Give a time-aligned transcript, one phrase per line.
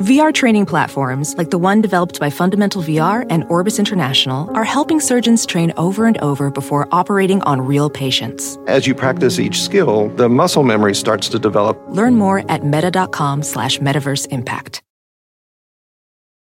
[0.00, 4.98] VR training platforms, like the one developed by Fundamental VR and Orbis International, are helping
[4.98, 8.58] surgeons train over and over before operating on real patients.
[8.66, 11.78] As you practice each skill, the muscle memory starts to develop.
[11.88, 14.82] Learn more at meta.com slash metaverse impact.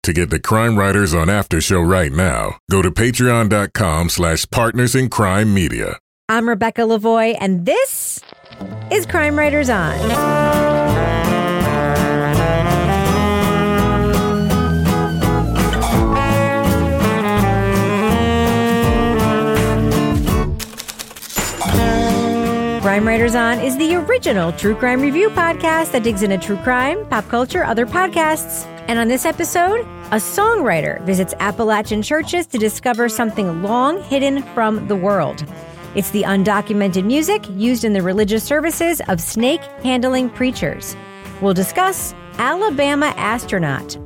[0.01, 4.95] To get the Crime Writers on After Show right now, go to patreon.com slash partners
[4.95, 5.99] in crime media.
[6.27, 8.19] I'm Rebecca Lavoie, and this
[8.91, 10.82] is Crime Writers On.
[22.93, 27.03] Crime Writers On is the original true crime review podcast that digs into true crime,
[27.07, 28.67] pop culture, other podcasts.
[28.87, 29.79] And on this episode,
[30.11, 35.43] a songwriter visits Appalachian churches to discover something long hidden from the world.
[35.95, 40.95] It's the undocumented music used in the religious services of snake handling preachers.
[41.41, 43.97] We'll discuss Alabama Astronaut.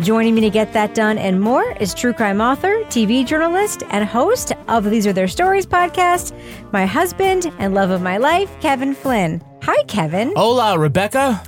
[0.00, 4.04] Joining me to get that done and more is true crime author, TV journalist, and
[4.04, 6.36] host of These Are Their Stories podcast,
[6.72, 9.40] my husband and love of my life, Kevin Flynn.
[9.62, 10.32] Hi, Kevin.
[10.34, 11.40] Hola, Rebecca.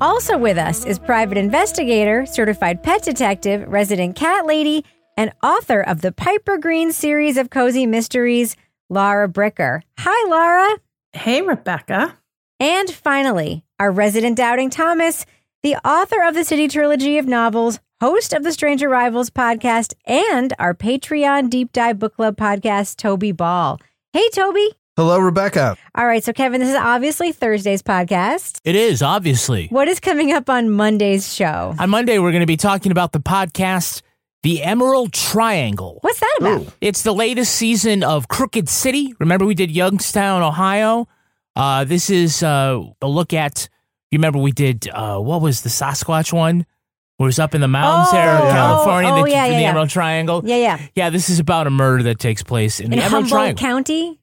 [0.00, 4.86] Also with us is private investigator, certified pet detective, resident cat lady,
[5.18, 8.56] and author of the Piper Green series of cozy mysteries,
[8.88, 9.82] Laura Bricker.
[9.98, 10.78] Hi, Laura.
[11.12, 12.18] Hey, Rebecca.
[12.58, 15.26] And finally, our resident doubting Thomas,
[15.62, 20.52] the author of the City Trilogy of novels, host of the Strange Arrivals podcast, and
[20.58, 23.78] our Patreon Deep Dive Book Club podcast, Toby Ball.
[24.12, 24.70] Hey, Toby.
[24.96, 25.76] Hello, Rebecca.
[25.94, 28.58] All right, so Kevin, this is obviously Thursday's podcast.
[28.64, 29.68] It is, obviously.
[29.68, 31.76] What is coming up on Monday's show?
[31.78, 34.02] On Monday, we're going to be talking about the podcast,
[34.42, 35.98] The Emerald Triangle.
[36.00, 36.74] What's that about?
[36.80, 39.14] It's the latest season of Crooked City.
[39.20, 41.06] Remember, we did Youngstown, Ohio?
[41.54, 43.68] Uh, this is uh, a look at,
[44.12, 46.66] you remember we did, uh, what was the Sasquatch one?
[47.18, 48.52] Where it was up in the mountains Oh, there in yeah.
[48.52, 49.68] California, Oh, the, yeah, in yeah, the yeah.
[49.70, 50.42] Emerald Triangle.
[50.44, 50.78] Yeah, yeah.
[50.94, 53.60] Yeah, this is about a murder that takes place in, In the Emerald Humboldt Triangle.
[53.60, 54.18] County?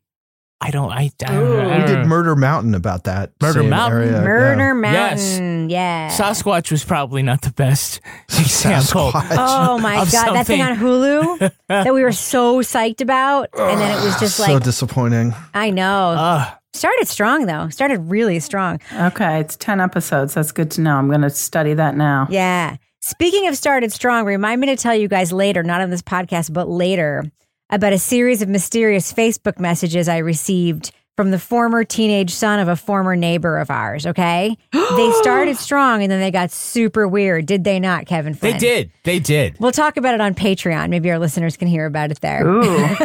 [0.61, 1.57] I don't, I, I, Ooh.
[1.59, 2.05] I We don't did.
[2.07, 3.31] Murder Mountain about that.
[3.41, 4.01] Murder Mountain?
[4.13, 5.39] area, Murder Yes.
[5.39, 5.69] Mountain.
[5.69, 6.09] Yeah.
[6.09, 9.11] Sasquatch was probably not the best example.
[9.13, 9.35] Sasquatch.
[9.39, 13.79] Oh my of god, that thing on Hulu that we were so psyched about, and
[13.79, 15.33] then it was just like so disappointing.
[15.53, 16.15] I know.
[16.17, 16.55] Ugh.
[16.73, 17.69] Started strong though.
[17.69, 18.79] Started really strong.
[18.93, 20.33] Okay, it's 10 episodes.
[20.35, 20.95] That's good to know.
[20.97, 22.27] I'm going to study that now.
[22.29, 22.77] Yeah.
[23.01, 26.53] Speaking of started strong, remind me to tell you guys later, not on this podcast,
[26.53, 27.23] but later,
[27.69, 32.67] about a series of mysterious Facebook messages I received from the former teenage son of
[32.67, 34.05] a former neighbor of ours.
[34.05, 37.45] Okay, they started strong and then they got super weird.
[37.45, 38.33] Did they not, Kevin?
[38.33, 38.91] They did.
[39.03, 39.57] They did.
[39.59, 40.89] We'll talk about it on Patreon.
[40.89, 42.47] Maybe our listeners can hear about it there.
[42.47, 42.95] Ooh.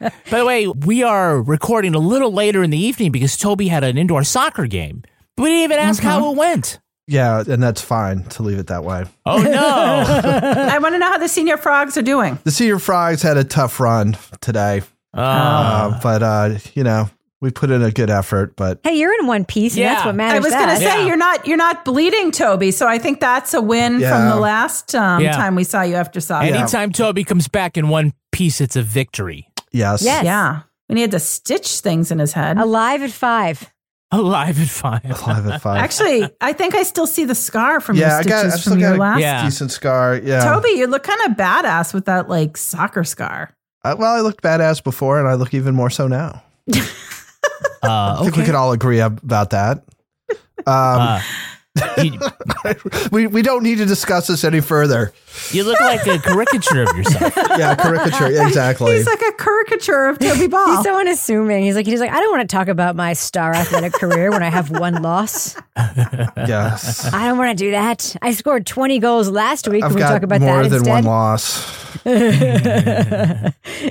[0.30, 3.82] By the way, we are recording a little later in the evening because Toby had
[3.82, 5.02] an indoor soccer game.
[5.36, 6.78] We didn't even ask how it went.
[7.08, 9.04] Yeah, and that's fine to leave it that way.
[9.26, 9.50] Oh no!
[9.52, 12.38] I want to know how the senior frogs are doing.
[12.44, 14.82] The senior Frogs had a tough run today,
[15.16, 17.10] Uh, uh, but uh, you know
[17.40, 18.54] we put in a good effort.
[18.54, 20.36] But Hey, you're in one piece, and that's what matters.
[20.36, 21.06] I was going to say Yeah.
[21.06, 22.70] you're not you're not bleeding, Toby.
[22.70, 25.32] So I think that's a win from the last um, Yeah.
[25.32, 26.46] time we saw you after soccer.
[26.46, 29.48] anytime Toby comes back in one piece, it's a victory.
[29.72, 30.24] Yes, Yes.
[30.24, 32.58] Yeah, and he had to stitch things in his head.
[32.58, 33.72] alive at five.
[34.12, 35.02] Alive at five.
[35.18, 35.78] Five at five.
[35.80, 38.46] Actually, I think I still see the scar from yeah, your I got.
[38.46, 39.20] I from still your got a last.
[39.20, 39.44] Yeah.
[39.44, 40.16] decent scar.
[40.16, 43.54] Yeah, Toby, you look kind of badass with that like soccer scar.
[43.84, 46.42] Uh, well, I looked badass before, and I look even more so now.
[47.82, 49.78] Uh, I think we could all agree about that.
[50.28, 50.36] Um,
[50.66, 51.22] Uh,
[52.02, 52.18] you,
[53.12, 55.12] we we don't need to discuss this any further.
[55.50, 57.34] you look like a caricature of yourself.
[57.36, 58.26] Yeah, caricature.
[58.26, 58.94] exactly.
[58.94, 60.76] He's like a caricature of Toby Ball.
[60.76, 61.62] He's so unassuming.
[61.64, 64.42] He's like, he's like, I don't want to talk about my star athletic career when
[64.42, 65.56] I have one loss.
[65.76, 67.12] yes.
[67.12, 68.16] I don't want to do that.
[68.22, 69.82] I scored 20 goals last week.
[69.84, 70.92] I've Can we got talk about more that than instead?
[70.92, 71.80] one loss.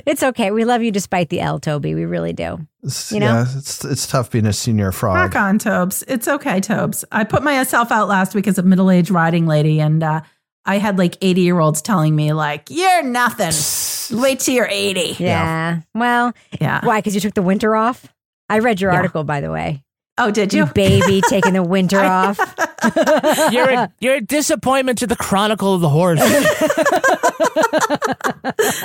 [0.06, 0.50] it's okay.
[0.50, 1.94] We love you despite the L, Toby.
[1.94, 2.66] We really do.
[2.82, 3.26] It's, You know?
[3.26, 5.16] yeah, it's it's tough being a senior frog.
[5.16, 6.02] Rock on, Tobes.
[6.08, 7.04] It's okay, Tobes.
[7.12, 10.22] I put myself out last week as a middle aged riding lady, and uh,
[10.64, 13.52] I had like 80 year olds telling me, like, you're nothing.
[14.20, 15.16] Wait till you're 80.
[15.22, 15.80] Yeah.
[15.94, 16.80] Well, Yeah.
[16.84, 16.98] why?
[17.00, 18.06] Because you took the winter off?
[18.48, 18.96] I read your Yeah.
[18.98, 19.82] article, by the way.
[20.20, 20.72] Oh, did You you?
[20.72, 22.38] baby taking the winter off.
[23.52, 26.18] You're a, you're a disappointment to the Chronicle of the Horse.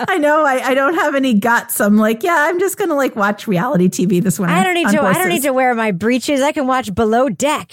[0.08, 0.44] I know.
[0.46, 1.80] I, I don't have any guts.
[1.80, 4.54] I'm like, yeah, I'm just gonna like watch reality TV this winter.
[4.54, 5.02] I don't need on to.
[5.02, 6.42] I don't need to wear my breeches.
[6.42, 7.72] I can watch Below Deck.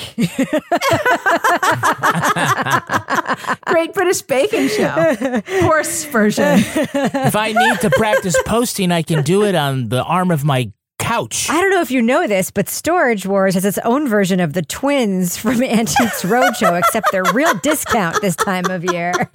[3.67, 5.33] Great British Baking Show,
[5.63, 6.59] horse version.
[6.59, 10.71] if I need to practice posting, I can do it on the arm of my
[11.03, 11.49] couch.
[11.51, 14.53] I don't know if you know this, but Storage Wars has its own version of
[14.53, 19.13] the twins from Antiques Roadshow, except they're real discount this time of year.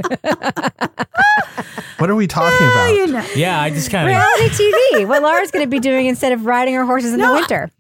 [1.98, 2.90] What are we talking about?
[2.90, 4.16] You know, Yeah, I just kind of.
[4.16, 5.08] Reality TV.
[5.08, 7.72] What Laura's going to be doing instead of riding her horses in the winter.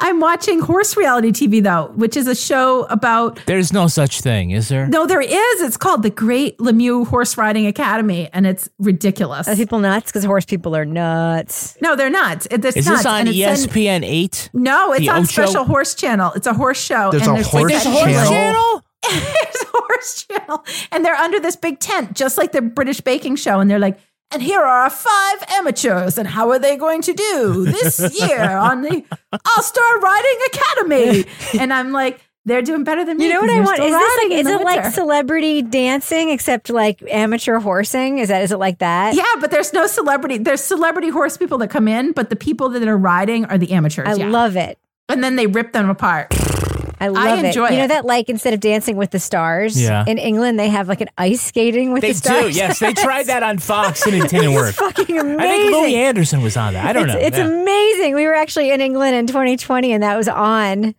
[0.00, 3.38] I'm watching horse reality TV though, which is a show about.
[3.46, 4.88] There's no such thing, is there?
[4.88, 5.62] No, there is.
[5.62, 9.46] It's called the Great Lemieux Horse Riding Academy, and it's ridiculous.
[9.46, 10.06] Are people nuts?
[10.10, 11.78] Because horse people are nuts.
[11.80, 12.44] No, they're not.
[12.50, 12.98] It- It's Is nuts.
[13.04, 14.50] this on and ESPN 8?
[14.52, 15.26] no, it's The on Ocho?
[15.26, 16.32] Special Horse Channel.
[16.32, 17.10] It's a horse show.
[17.12, 18.00] There's and a horse There's a Channel?
[18.14, 18.82] horse channel?
[19.10, 23.36] There's a horse channel, and they're under this big tent, just like the British baking
[23.36, 23.60] show.
[23.60, 23.98] And they're like,
[24.30, 28.50] and here are our five amateurs, and how are they going to do this year
[28.50, 31.24] on the All Star Riding Academy?
[31.58, 33.24] And I'm like, they're doing better than me.
[33.24, 33.78] You know what I want?
[33.80, 38.18] Is this like is it like celebrity dancing except like amateur horsing?
[38.18, 39.14] Is that is it like that?
[39.14, 40.38] Yeah, but there's no celebrity.
[40.38, 43.72] There's celebrity horse people that come in, but the people that are riding are the
[43.72, 44.08] amateurs.
[44.08, 44.28] I yeah.
[44.28, 44.78] love it.
[45.08, 46.34] and then they rip them apart.
[47.00, 47.72] I love enjoy it.
[47.72, 50.04] You know that like instead of dancing with the stars, Yeah.
[50.06, 52.44] in England they have like an ice skating with They the stars.
[52.44, 52.78] They do, yes.
[52.78, 54.70] They tried that on Fox and it didn't work.
[54.70, 55.40] It's fucking amazing.
[55.40, 56.86] I think Louis Anderson was on that.
[56.86, 57.20] I don't it's, know.
[57.20, 57.46] It's Yeah.
[57.62, 58.14] amazing.
[58.14, 60.94] We were actually in England in 2020 and that was on.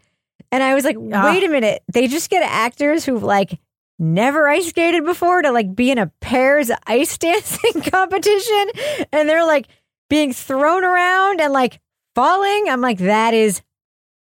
[0.51, 1.25] And I was like, Ah.
[1.31, 1.81] wait a minute.
[1.92, 3.59] They just get actors who've like
[3.97, 8.69] never ice skated before to like be in a pairs ice dancing competition.
[9.12, 9.68] And they're like
[10.09, 11.80] being thrown around and like
[12.13, 12.65] falling.
[12.69, 13.62] I'm like, that is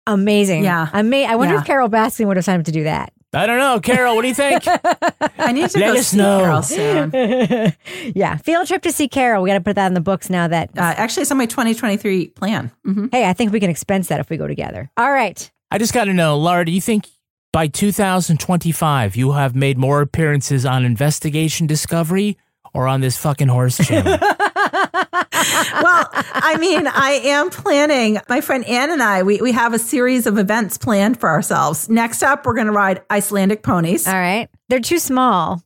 [0.07, 0.63] amazing.
[0.63, 0.87] Yeah.
[0.93, 1.61] Ama- I wonder Yeah.
[1.61, 3.13] if Carole Baskin would have signed up to do that.
[3.33, 3.79] I don't know.
[3.79, 4.63] Carole, what do you think?
[5.37, 6.39] I need to Let go us see know.
[6.41, 7.11] Carole soon.
[8.15, 8.35] yeah.
[8.37, 9.41] Field trip to see Carole.
[9.41, 11.45] We got to put that in the books now that, Uh, actually, it's on my
[11.45, 12.71] 2023 plan.
[12.83, 14.91] hmm hey, I think we can expense that if we go together.
[14.97, 15.49] All right.
[15.71, 17.07] I just got to know, Laura, do you think
[17.53, 22.37] by 2025 you have made more appearances on Investigation Discovery
[22.73, 24.17] or on this fucking horse channel?
[24.73, 28.19] well, I mean, I am planning.
[28.29, 31.89] My friend Ann and I, we, we have a series of events planned for ourselves.
[31.89, 34.07] Next up, we're going to ride Icelandic ponies.
[34.07, 34.49] All right.
[34.69, 35.61] They're too small.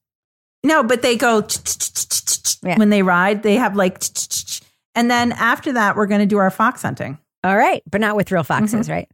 [0.64, 1.46] No, but they go
[2.64, 2.78] Yeah.
[2.78, 3.44] when they ride.
[3.44, 4.02] They have like,
[4.96, 7.20] and then after that, we're going to do our fox hunting.
[7.44, 7.84] All right.
[7.90, 8.92] But not with real foxes, Mm-hmm.
[8.92, 9.12] right?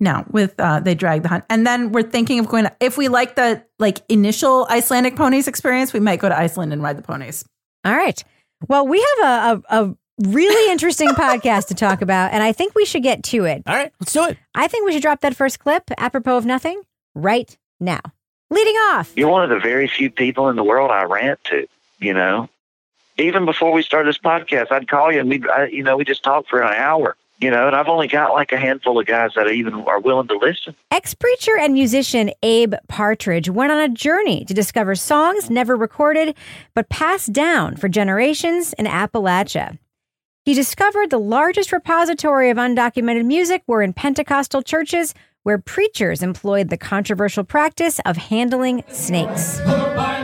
[0.00, 2.64] No, with uh, they drag the hunt, and then we're thinking of going.
[2.64, 6.72] To, if we like the like initial Icelandic ponies experience, we might go to Iceland
[6.72, 7.44] and ride the ponies.
[7.84, 8.20] All right.
[8.68, 12.74] Well, we have a, a, a really interesting podcast to talk about, and I think
[12.74, 13.62] we should get to it.
[13.66, 14.38] All right, let's do it.
[14.54, 16.82] I think we should drop that first clip, apropos of nothing,
[17.14, 18.00] right now.
[18.50, 19.12] Leading off.
[19.16, 21.66] You're one of the very few people in the world I rant to,
[21.98, 22.48] you know.
[23.18, 26.04] Even before we started this podcast, I'd call you and we'd, I, you know, we
[26.04, 29.06] just talk for an hour, you know, and I've only got like a handful of
[29.06, 30.74] guys that even are willing to listen.
[30.90, 36.36] Ex preacher and musician Abe Partridge went on a journey to discover songs never recorded
[36.74, 39.78] but passed down for generations in Appalachia.
[40.44, 46.68] He discovered the largest repository of undocumented music were in Pentecostal churches where preachers employed
[46.68, 49.58] the controversial practice of handling snakes.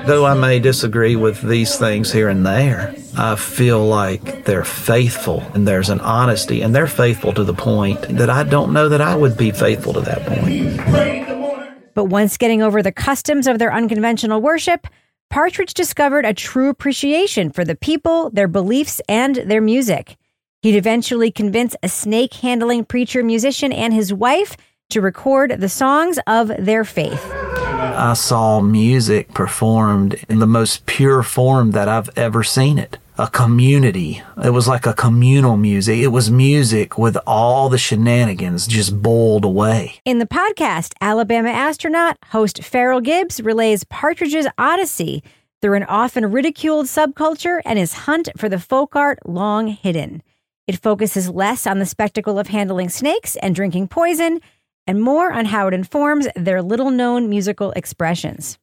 [0.06, 5.43] Though I may disagree with these things here and there, I feel like they're faithful
[5.55, 9.01] and there's an honesty and they're faithful to the point that I don't know that
[9.01, 11.94] I would be faithful to that point.
[11.94, 14.87] But once getting over the customs of their unconventional worship,
[15.31, 20.17] Partridge discovered a true appreciation for the people, their beliefs, and their music.
[20.63, 24.56] He'd eventually convince a snake handling preacher musician and his wife
[24.90, 27.30] to record the songs of their faith.
[27.32, 32.96] I saw music performed in the most pure form that I've ever seen it.
[33.18, 34.22] A community.
[34.42, 35.98] It was like a communal music.
[35.98, 40.00] It was music with all the shenanigans just boiled away.
[40.04, 45.22] In the podcast, Alabama astronaut host Farrell Gibbs relays Partridge's odyssey
[45.60, 50.22] through an often ridiculed subculture and his hunt for the folk art long hidden.
[50.68, 54.40] It focuses less on the spectacle of handling snakes and drinking poison
[54.88, 58.58] and more on how it informs their little known musical expressions.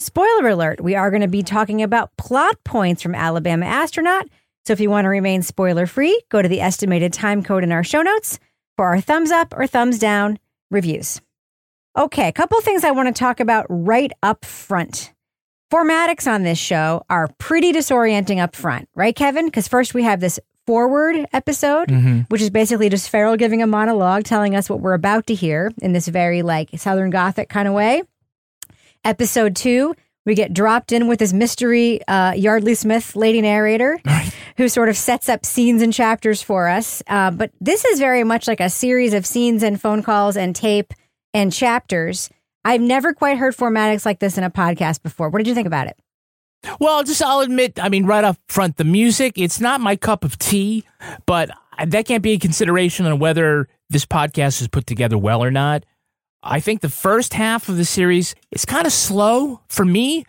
[0.00, 4.26] Spoiler alert, we are going to be talking about plot points from Alabama Astronaut.
[4.64, 7.72] So if you want to remain spoiler free, go to the estimated time code in
[7.72, 8.38] our show notes
[8.76, 10.38] for our thumbs up or thumbs down
[10.70, 11.20] reviews.
[11.96, 15.12] Okay, a couple things I want to talk about right up front.
[15.72, 19.46] Formatics on this show are pretty disorienting up front, right, Kevin?
[19.46, 22.26] Because first we have this forward episode, Mhm.
[22.28, 25.72] which is basically just Farrell giving a monologue telling us what we're about to hear
[25.80, 28.02] in this very like Southern Gothic kind of way.
[29.02, 29.94] Episode two,
[30.26, 33.98] we get dropped in with this mystery uh, Yeardley Smith lady narrator
[34.58, 37.02] who sort of sets up scenes and chapters for us.
[37.08, 40.54] Uh, but this is very much like a series of scenes and phone calls and
[40.54, 40.92] tape
[41.32, 42.28] and chapters.
[42.62, 45.30] I've never quite heard formatics like this in a podcast before.
[45.30, 45.96] What did you think about it?
[46.80, 50.24] Well, just I'll admit, I mean, right up front, the music, it's not my cup
[50.24, 50.84] of tea,
[51.26, 51.50] but
[51.86, 55.84] that can't be a consideration on whether this podcast is put together well or not.
[56.42, 60.24] I think the first half of the series is kind of slow for me,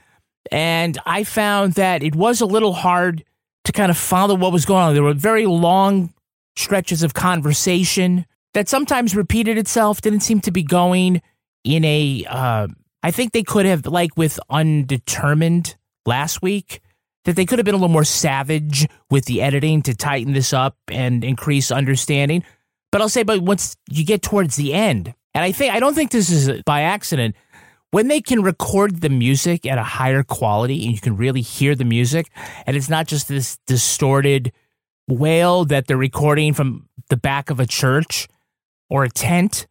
[0.52, 3.24] and I found that it was a little hard
[3.66, 4.94] to kind of follow what was going on.
[4.94, 6.14] There were very long
[6.56, 11.22] stretches of conversation that sometimes repeated itself, didn't seem to be going
[11.64, 12.26] in a.
[12.28, 12.68] Uh,
[13.04, 15.76] I think they could have, like with Undetermined
[16.10, 16.82] last week,
[17.26, 20.52] that they could have been a little more savage with the editing to tighten this
[20.52, 22.44] up and increase understanding.
[22.92, 25.94] But I'll say, but once you get towards the end, and I think I don't
[25.94, 27.36] think this is by accident.
[27.92, 31.74] When they can record the music at a higher quality and you can really hear
[31.74, 32.30] the music,
[32.66, 34.52] and it's not just this distorted
[35.08, 38.28] wail that they're recording from the back of a church
[38.90, 39.68] or a tent.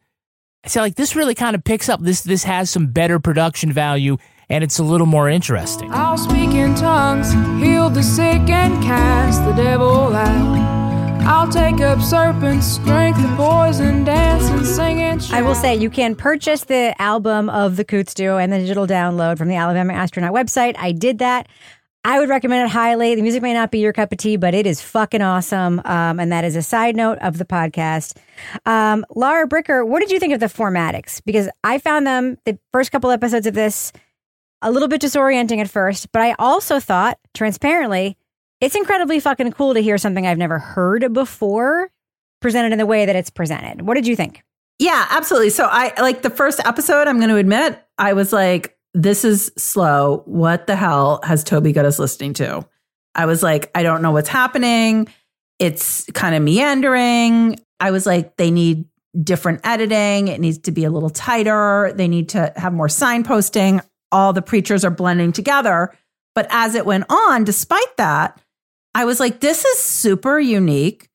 [0.64, 2.00] I say like this really kind of picks up.
[2.00, 4.16] This this has some better production value
[4.50, 5.90] and it's a little more interesting.
[5.93, 10.78] I'll speak in tongues, heal the sick, and cast the devil out.
[11.23, 15.37] I'll take up serpents, drink the poison, dance and sing and shout.
[15.37, 18.87] I will say you can purchase the album of the Coots Duo and the digital
[18.87, 20.75] download from the Alabama Astronaut website.
[20.78, 21.47] I did that.
[22.02, 23.14] I would recommend it highly.
[23.14, 25.83] The music may not be your cup of tea, but it is fucking awesome.
[25.85, 28.17] Um, and that is a side note of the podcast.
[28.64, 31.21] Um, Laura Bricker, what did you think of the formatics?
[31.26, 33.93] Because I found them, the first couple episodes of this,
[34.62, 38.17] a little bit disorienting at first, but I also thought, transparently,
[38.61, 41.91] it's incredibly fucking cool to hear something I've never heard before
[42.41, 43.83] presented in the way that it's presented.
[43.83, 44.43] What did you think?
[44.79, 45.50] Yeah, absolutely.
[45.50, 49.53] So I like the first episode, I'm going to admit, I was like, this is
[49.57, 50.23] slow.
[50.25, 52.67] What the hell has Toby got us listening to?
[53.15, 55.09] I was like, I don't know what's happening.
[55.59, 57.59] It's kind of meandering.
[57.81, 58.87] I was like, they need
[59.21, 60.29] different editing.
[60.29, 61.93] It needs to be a little tighter.
[61.95, 63.85] They need to have more signposting.
[64.12, 65.95] All the preachers are blending together.
[66.35, 68.41] But as it went on, despite that,
[68.95, 71.09] I was like, this is super unique.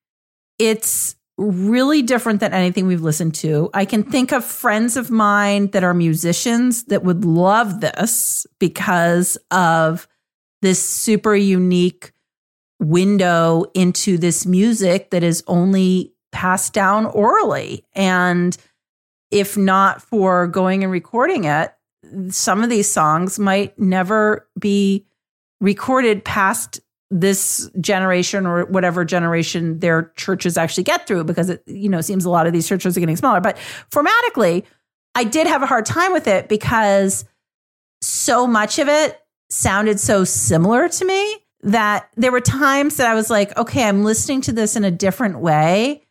[0.60, 3.70] It's really different than anything we've listened to.
[3.74, 9.38] I can think of friends of mine that are musicians that would love this because
[9.50, 10.08] of
[10.62, 12.12] this super unique
[12.80, 17.86] window into this music that is only passed down orally.
[17.94, 18.56] And
[19.32, 21.74] if not for going and recording it,
[22.30, 25.06] some of these songs might never be
[25.62, 26.80] recorded past
[27.10, 32.26] this generation or whatever generation their churches actually get through because it you know seems
[32.26, 33.40] a lot of these churches are getting smaller.
[33.40, 33.58] But
[33.92, 34.64] formatically
[35.16, 37.26] i did have a hard time with it because
[38.02, 43.14] so much of it sounded so similar to me that there were times that i
[43.14, 46.04] was like okay i'm listening to this in a different way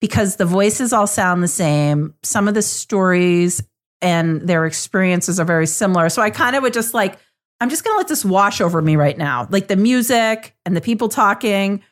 [0.00, 2.14] because the voices all sound the same.
[2.22, 3.62] Some of the stories
[4.00, 7.18] and their experiences are very similar so i kind of would just like
[7.60, 9.48] I'm just going to let this wash over me right now.
[9.50, 11.82] Like the music and the people talking,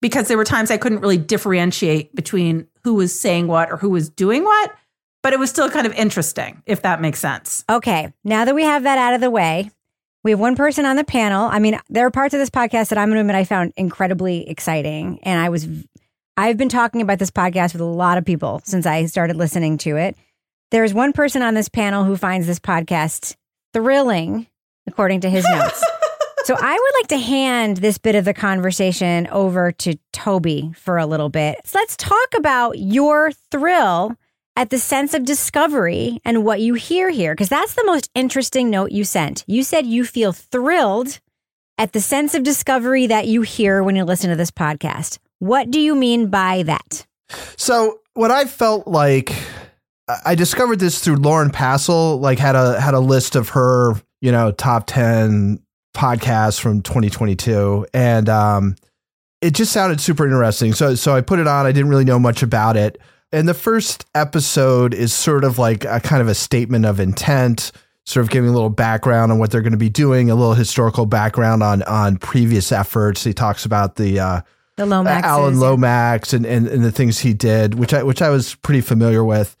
[0.00, 3.90] because there were times I couldn't really differentiate between who was saying what or who
[3.90, 4.74] was doing what,
[5.22, 7.64] but it was still kind of interesting, if that makes sense.
[7.68, 9.70] Okay, now that we have that out of the way,
[10.24, 11.46] we have one person on the panel.
[11.46, 13.74] I mean, there are parts of this podcast that I'm going to admit I found
[13.76, 15.18] incredibly exciting.
[15.22, 15.66] And I was,
[16.38, 19.76] I've been talking about this podcast with a lot of people since I started listening
[19.78, 20.16] to it.
[20.70, 23.34] There's one person on this panel who finds this podcast
[23.72, 24.46] thrilling
[24.86, 25.84] according to his notes.
[26.44, 30.98] so I would like to hand this bit of the conversation over to Toby for
[30.98, 31.58] a little bit.
[31.64, 34.16] So let's talk about your thrill
[34.56, 38.70] at the sense of discovery and what you hear here, because that's the most interesting
[38.70, 39.44] note you sent.
[39.48, 41.18] You said you feel thrilled
[41.78, 45.18] at the sense of discovery that you hear when you listen to this podcast.
[45.38, 47.06] What do you mean by that?
[47.56, 49.32] So what I felt like
[50.24, 54.32] I discovered this through Lauren Passell, like had a had a list of her, you
[54.32, 55.60] know, top 10
[55.94, 57.86] podcasts from 2022.
[57.92, 58.76] And um
[59.40, 60.72] it just sounded super interesting.
[60.72, 61.66] So so I put it on.
[61.66, 62.98] I didn't really know much about it.
[63.32, 67.70] And the first episode is sort of like a kind of a statement of intent,
[68.04, 70.54] sort of giving a little background on what they're going to be doing, a little
[70.54, 73.22] historical background on on previous efforts.
[73.24, 74.40] He talks about the uh
[74.76, 75.26] The Lomax.
[75.26, 78.80] Alan Lomax and, and and the things he did, which I which I was pretty
[78.80, 79.56] familiar with.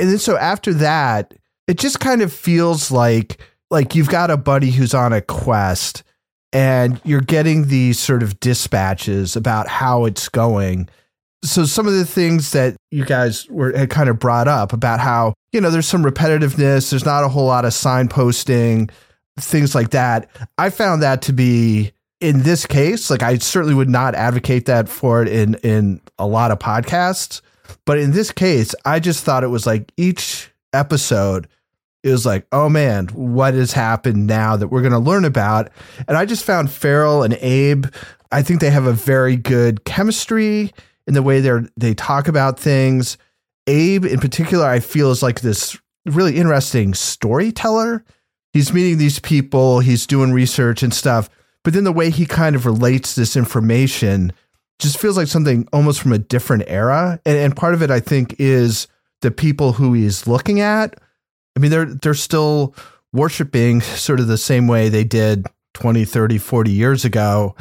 [0.00, 1.34] And then so after that,
[1.68, 3.38] it just kind of feels like
[3.70, 6.02] like you've got a buddy who's on a quest
[6.52, 10.88] and you're getting these sort of dispatches about how it's going.
[11.44, 14.98] So some of the things that you guys were had kind of brought up about
[15.00, 18.90] how, you know, there's some repetitiveness, there's not a whole lot of signposting,
[19.38, 20.28] things like that.
[20.58, 24.88] I found that to be in this case, like I certainly would not advocate that
[24.88, 27.40] for it in in a lot of podcasts,
[27.84, 31.48] but in this case, I just thought it was like each episode
[32.02, 35.70] it was like, oh man, what has happened now that we're going to learn about?
[36.08, 37.86] And I just found Farrell and Abe.
[38.32, 40.72] I think they have a very good chemistry
[41.06, 43.18] in the way they they talk about things.
[43.66, 48.04] Abe, in particular, I feel is like this really interesting storyteller.
[48.52, 51.28] He's meeting these people, he's doing research and stuff,
[51.62, 54.32] but then the way he kind of relates this information
[54.80, 57.20] just feels like something almost from a different era.
[57.24, 58.88] And, and part of it, I think, is
[59.20, 60.98] the people who he's looking at
[61.56, 62.74] I mean, they're they're still
[63.12, 67.54] worshiping sort of the same way they did 20, 30, 40 years ago.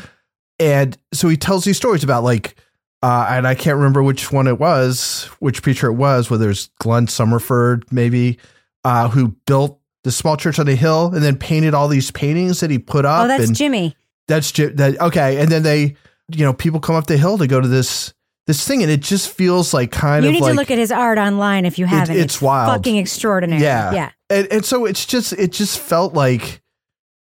[0.60, 2.56] And so he tells these stories about like
[3.02, 6.70] uh, and I can't remember which one it was, which preacher it was, whether it's
[6.80, 8.38] Glenn Summerford, maybe,
[8.84, 12.60] uh, who built the small church on the hill and then painted all these paintings
[12.60, 13.24] that he put up.
[13.24, 13.96] Oh, that's and Jimmy.
[14.28, 14.98] That's that.
[15.00, 15.96] Okay, and then they,
[16.32, 18.14] you know, people come up the hill to go to this
[18.48, 20.72] this thing, and it just feels like kind you of You need like to look
[20.72, 22.18] at his art online if you haven't.
[22.18, 22.74] it's wild.
[22.74, 23.62] fucking extraordinary.
[23.62, 24.12] yeah, yeah.
[24.30, 26.62] And and so it's just it just felt like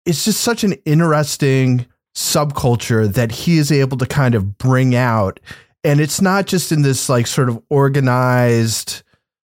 [0.05, 5.39] it's just such an interesting subculture that he is able to kind of bring out,
[5.83, 9.01] and it's not just in this like sort of organized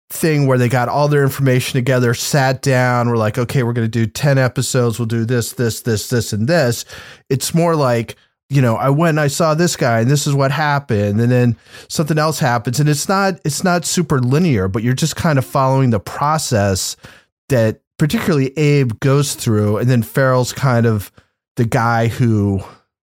[0.10, 3.90] thing where they got all their information together, sat down, we're like, okay, we're going
[3.90, 6.86] to do 10 episodes, we'll do this, this, this, this, and this.
[7.30, 8.16] It's more like,
[8.50, 11.20] you know, I went and I saw this guy and this is what happened.
[11.20, 12.80] And then something else happens.
[12.80, 16.96] And it's not, it's not super linear, but you're just kind of following the process
[17.50, 19.78] that particularly Abe goes through.
[19.78, 21.12] And then Farrell's kind of
[21.56, 22.62] the guy who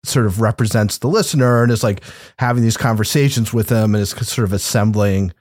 [0.05, 2.03] sort of represents the listener and is like
[2.39, 5.33] having these conversations with them and is sort of assembling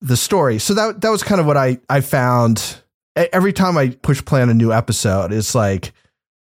[0.00, 0.58] the story.
[0.58, 2.80] So that that was kind of what I I found
[3.14, 5.32] every time I push play on a new episode.
[5.32, 5.92] It's like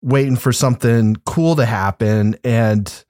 [0.05, 3.03] waiting for something cool to happen and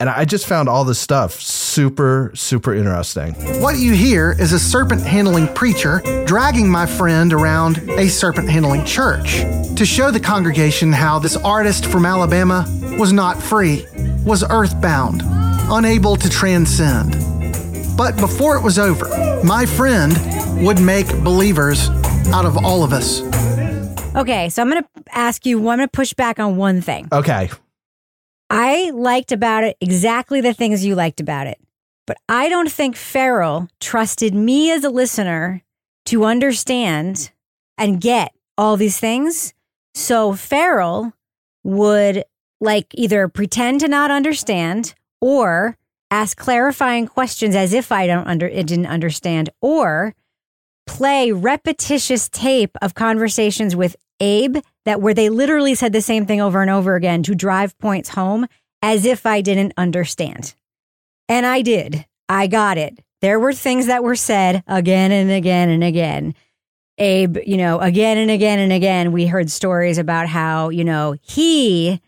[0.00, 3.34] and I just found all this stuff super super interesting.
[3.62, 8.84] What you hear is a serpent handling preacher dragging my friend around a serpent handling
[8.84, 9.42] church
[9.76, 12.66] to show the congregation how this artist from Alabama
[12.98, 13.86] was not free,
[14.24, 15.22] was earthbound,
[15.70, 17.12] unable to transcend.
[17.96, 19.08] But before it was over,
[19.44, 20.12] my friend
[20.64, 21.88] would make believers
[22.32, 23.20] out of all of us.
[24.14, 25.58] Okay, so I'm going to ask you.
[25.58, 27.08] I'm going to push back on one thing.
[27.12, 27.48] Okay.
[28.50, 31.60] I liked about it exactly the things you liked about it,
[32.06, 35.62] but I don't think Farrell trusted me as a listener
[36.06, 37.30] to understand
[37.78, 39.54] and get all these things.
[39.94, 41.12] So Farrell
[41.62, 42.24] would
[42.60, 45.76] like either pretend to not understand or
[46.10, 50.14] ask clarifying questions as if I don't under it didn't understand or
[50.90, 56.40] play repetitious tape of conversations with Abe that where they literally said the same thing
[56.40, 58.48] over and over again to drive points home
[58.82, 60.52] as if I didn't understand.
[61.28, 62.06] And I did.
[62.28, 62.98] I got it.
[63.22, 66.34] There were things that were said again and again and again.
[66.98, 71.14] Abe, you know, again and again and again, we heard stories about how, you know,
[71.22, 72.00] he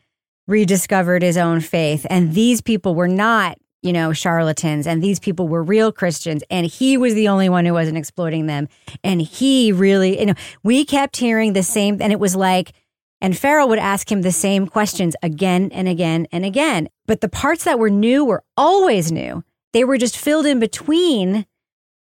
[0.48, 5.48] rediscovered his own faith and these people were not you know, charlatans and these people
[5.48, 8.68] were real Christians and he was the only one who wasn't exploiting them.
[9.02, 12.72] And he really, you know, we kept hearing the same, and it was like,
[13.20, 16.88] and Farrell would ask him the same questions again and again and again.
[17.06, 19.44] But the parts that were new were always new.
[19.72, 21.46] They were just filled in between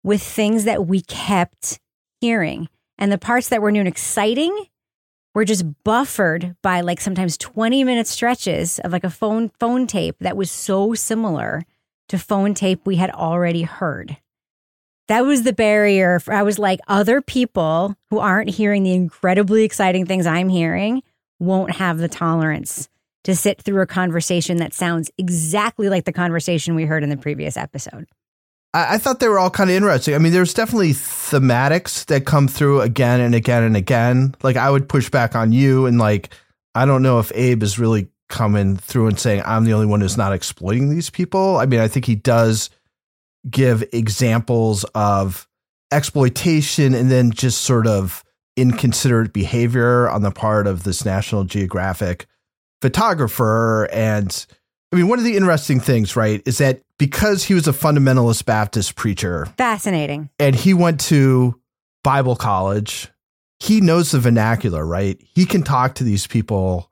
[0.01, 1.79] with things that we kept
[2.21, 2.69] hearing.
[2.97, 4.65] And the parts that were new and exciting
[5.39, 10.17] were just buffered by like sometimes 20 minute stretches of like a phone phone tape
[10.19, 11.63] that was so similar
[12.09, 14.17] to phone tape we had already heard.
[15.07, 16.19] That was the barrier.
[16.19, 21.03] For, I was like, other people who aren't hearing the incredibly exciting things I'm hearing
[21.39, 22.89] won't have the tolerance
[23.23, 27.15] to sit through a conversation that sounds exactly like the conversation we heard in the
[27.15, 28.07] previous episode.
[28.73, 30.15] I, I thought they were all kind of interesting.
[30.15, 34.35] I mean, there's definitely thematics that come through again and again and again.
[34.43, 36.33] Like I would push back on you and like
[36.75, 40.01] I don't know if Abe is really coming through and saying I'm the only one
[40.01, 41.57] who's not exploiting these people.
[41.57, 42.69] I mean, I think he does
[43.49, 45.47] give examples of
[45.91, 48.23] exploitation and then just sort of
[48.55, 52.27] inconsiderate behavior on the part of this National Geographic
[52.81, 54.45] photographer and
[54.91, 58.45] I mean, one of the interesting things, right, is that because he was a fundamentalist
[58.45, 60.29] Baptist preacher Fascinating.
[60.39, 61.59] and he went to
[62.03, 63.09] Bible college,
[63.59, 65.21] he knows the vernacular, right?
[65.35, 66.89] He can talk to these people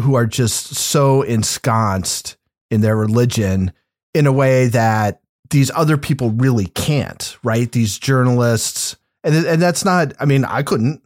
[0.00, 2.36] who are just so ensconced
[2.70, 3.72] in their religion
[4.12, 5.20] in a way that
[5.50, 7.70] these other people really can't, right?
[7.70, 10.12] These journalists, and and that's not.
[10.20, 11.02] I mean, I couldn't,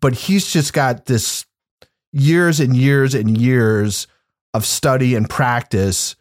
[0.00, 1.44] but he's just got this
[2.12, 4.06] years and years and years
[4.56, 6.16] of study and practice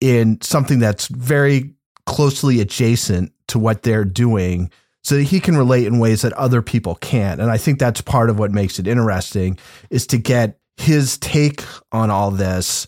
[0.00, 1.74] in something that's very
[2.06, 4.70] closely adjacent to what they're doing
[5.02, 7.40] so that he can relate in ways that other people can't.
[7.40, 9.58] And i think that's part of what makes it interesting
[9.90, 12.86] is to get his take on all this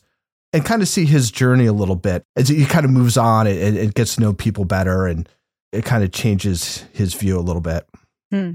[0.52, 2.24] and kind of see his journey a little bit.
[2.36, 5.28] As he kind of moves on and, and gets to know people better and
[5.72, 7.86] it kind of changes his view a little bit.
[8.30, 8.52] Hmm.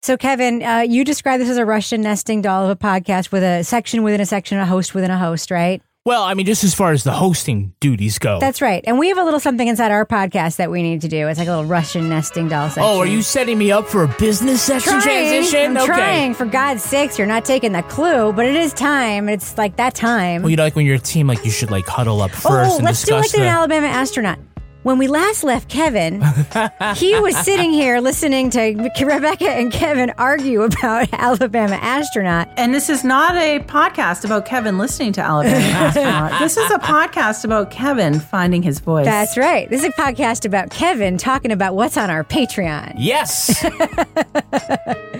[0.00, 3.42] So, Kevin, uh, you describe this as a Russian nesting doll of a podcast with
[3.42, 5.82] a section within a section, a host within a host, right?
[6.04, 8.38] Well, I mean, just as far as the hosting duties go.
[8.38, 8.82] That's right.
[8.86, 11.28] And we have a little something inside our podcast that we need to do.
[11.28, 12.84] It's like a little Russian nesting doll section.
[12.84, 15.76] oh, are you setting me up for a business section trying, transition?
[15.76, 15.86] I'm okay.
[15.86, 16.34] trying.
[16.34, 19.28] For God's sakes, you're not taking the clue, but it is time.
[19.28, 20.42] It's like that time.
[20.42, 22.72] Well, you know, like when you're a team, like you should like huddle up first
[22.72, 23.42] oh, and let's do discuss like the.
[23.42, 24.38] an Alabama astronaut.
[24.84, 26.22] When we last left Kevin,
[26.96, 32.48] he was sitting here listening to Rebecca and Kevin argue about Alabama astronaut.
[32.56, 36.38] And this is not a podcast about Kevin listening to Alabama Astronaut.
[36.40, 39.04] this is a podcast about Kevin finding his voice.
[39.04, 39.68] That's right.
[39.68, 42.94] This is a podcast about Kevin talking about what's on our Patreon.
[42.98, 43.62] Yes.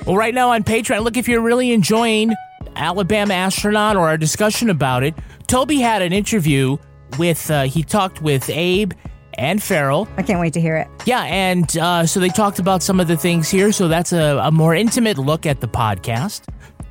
[0.06, 2.32] well, right now on Patreon, look, if you're really enjoying
[2.76, 5.16] Alabama Astronaut or our discussion about it,
[5.48, 6.76] Toby had an interview
[7.18, 8.92] with, uh, he talked with Abe
[9.38, 10.08] and Farrell.
[10.16, 10.88] I can't wait to hear it.
[11.06, 13.72] Yeah, and uh, so they talked about some of the things here.
[13.72, 16.42] So that's a, a more intimate look at the podcast.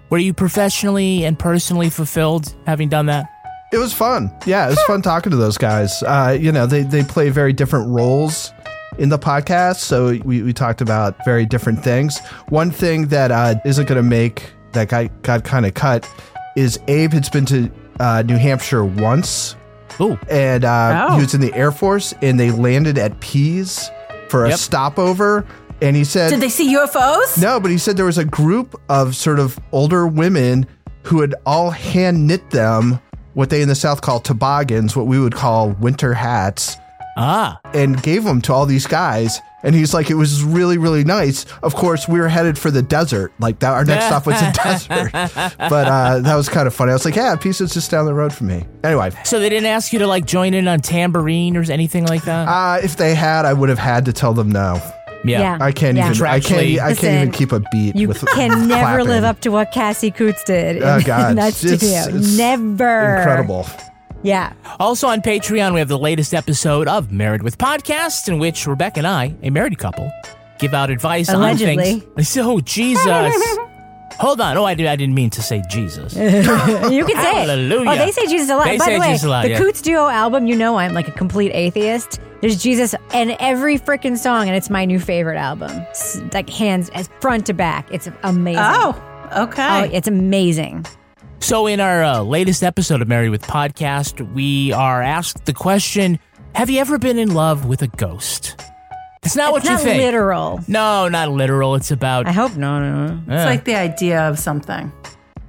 [0.10, 3.30] Were you professionally and personally fulfilled having done that?
[3.74, 4.32] It was fun.
[4.46, 6.02] Yeah, it was fun talking to those guys.
[6.02, 8.54] Uh, you know, they, they play very different roles
[8.98, 9.78] in the podcast.
[9.78, 12.20] So we, we talked about very different things.
[12.48, 16.10] One thing that uh, isn't going to make that guy got kind of cut
[16.56, 19.56] is Abe had been to uh, New Hampshire once.
[20.02, 20.18] Ooh.
[20.30, 21.16] And uh, Oh.
[21.16, 23.90] he was in the Air Force and they landed at Pease
[24.30, 24.60] for a Yep.
[24.60, 25.46] stopover.
[25.82, 27.40] And he said, Did they see UFOs?
[27.42, 30.66] no, but he said there was a group of sort of older women
[31.04, 33.00] who had all hand knit them
[33.36, 36.76] what they in the South call toboggans, what we would call winter hats,
[37.16, 39.40] Ah, and gave them to all these guys.
[39.64, 41.46] And he's like, it was really, really nice.
[41.64, 43.34] Of course, we were headed for the desert.
[43.40, 45.12] Like that, our next stop was the desert.
[45.58, 46.92] But uh, that was kind of funny.
[46.92, 48.66] I was like, yeah, Pease is just down the road from me.
[48.84, 52.24] Anyway, so they didn't ask you to like join in on tambourine or anything like
[52.26, 52.48] that?
[52.48, 54.80] uh, if they had, I would have had to tell them no.
[55.26, 55.58] Yeah.
[55.60, 56.12] I can't Yeah.
[56.12, 56.26] even.
[56.28, 56.62] I can't.
[56.62, 57.96] Contractually- I can't even keep a beat.
[57.96, 59.08] You with can never clapping.
[59.08, 61.36] live up to what Cassie Coots did Oh, in God.
[61.38, 62.16] that It's- studio.
[62.20, 63.18] it's never.
[63.18, 63.66] Incredible.
[64.24, 64.54] Yeah.
[64.80, 69.00] Also on Patreon, we have the latest episode of Married with Podcast, in which Rebecca
[69.00, 70.12] and I, a married couple,
[70.60, 71.94] give out advice Allegedly.
[71.94, 72.38] on things.
[72.38, 73.06] Oh, Jesus.
[74.20, 74.58] Hold on.
[74.58, 76.16] Oh, I, did, I didn't mean to say Jesus.
[76.18, 77.50] You can say it.
[77.50, 77.90] Hallelujah.
[77.92, 78.66] Oh, they say Jesus a lot.
[78.66, 79.58] They By say the way, Jesus a lot, the yeah.
[79.60, 82.20] Coots Duo album, you know I'm like a complete atheist.
[82.42, 85.72] There's Jesus in every freaking song, and it's my new favorite album.
[85.90, 87.88] It's like hands as front to back.
[87.92, 88.64] It's amazing.
[88.64, 89.82] Oh, okay.
[89.82, 90.86] Oh, it's amazing.
[91.40, 96.20] So, in our uh, latest episode of Married with Podcast, we are asked the question
[96.56, 98.60] Have you ever been in love with a ghost?
[99.24, 100.02] It's not what it's not you think.
[100.02, 100.60] literal.
[100.68, 101.76] No, not literal.
[101.76, 103.36] It's about I hope no, no, no.
[103.36, 104.92] it's like the idea of something.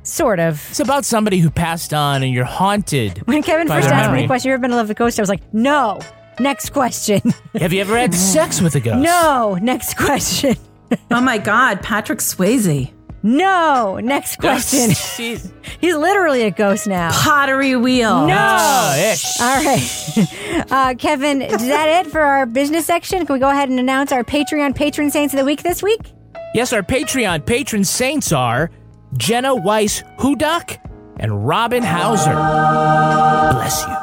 [0.04, 0.64] Sort of.
[0.70, 3.18] it's about somebody who passed on and you're haunted.
[3.26, 4.96] When Kevin By first their asked me the question, "You ever been in love with
[4.96, 6.00] a ghost?" I was like, "No."
[6.38, 7.20] Next question.
[7.58, 8.98] Have you ever had sex with a ghost?
[9.02, 9.58] no.
[9.60, 10.54] Next question.
[11.10, 12.92] Oh my God, Patrick Swayze.
[13.22, 13.98] No.
[14.02, 14.90] Next question.
[14.90, 15.52] Jeez.
[15.80, 17.10] He's literally a ghost now.
[17.12, 18.26] Pottery wheel.
[18.26, 18.36] No.
[18.36, 19.18] Oh, ick.
[19.40, 20.24] All right.
[20.70, 23.24] Uh, Kevin, is that it for our business section?
[23.24, 26.00] Can we go ahead and announce our Patreon patron saints of the week this week?
[26.52, 28.70] Yes, our Patreon patron saints are
[29.16, 30.78] Jenna Weiss Hudak
[31.20, 32.32] and Robin Hauser.
[32.34, 33.94] Bless you.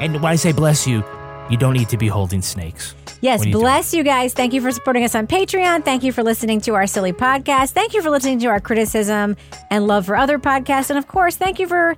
[0.00, 1.04] And when I say bless you,
[1.50, 2.94] you don't need to be holding snakes.
[3.20, 4.32] Yes, What are you bless you guys.
[4.32, 5.84] Thank you for supporting us on Patreon.
[5.84, 7.70] Thank you for listening to our silly podcast.
[7.72, 9.36] Thank you for listening to our criticism
[9.70, 10.90] and love for other podcasts.
[10.90, 11.96] And of course, thank you for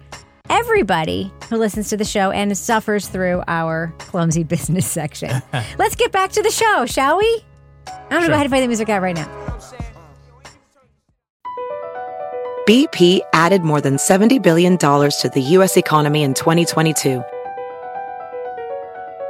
[0.48, 5.42] everybody who listens to the show and suffers through our clumsy business section.
[5.78, 7.44] Let's get back to the show, shall we?
[7.86, 9.28] I'm going to go ahead and play the music out right now.
[12.66, 15.76] BP added more than $70 billion to the U.S.
[15.76, 17.24] economy in 2022.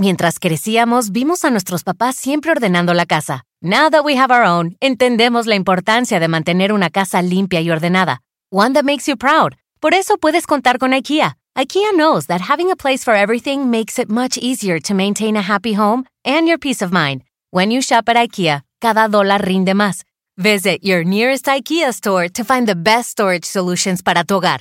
[0.00, 3.44] Mientras crecíamos, vimos a nuestros papás siempre ordenando la casa.
[3.60, 7.70] Now that we have our own, entendemos la importancia de mantener una casa limpia y
[7.70, 8.22] ordenada.
[8.50, 9.56] One that makes you proud.
[9.78, 11.36] Por eso puedes contar con IKEA.
[11.54, 15.42] IKEA knows that having a place for everything makes it much easier to maintain a
[15.42, 17.20] happy home and your peace of mind.
[17.50, 20.04] When you shop at IKEA, cada dólar rinde más.
[20.38, 24.60] Visit your nearest IKEA store to find the best storage solutions para tu hogar.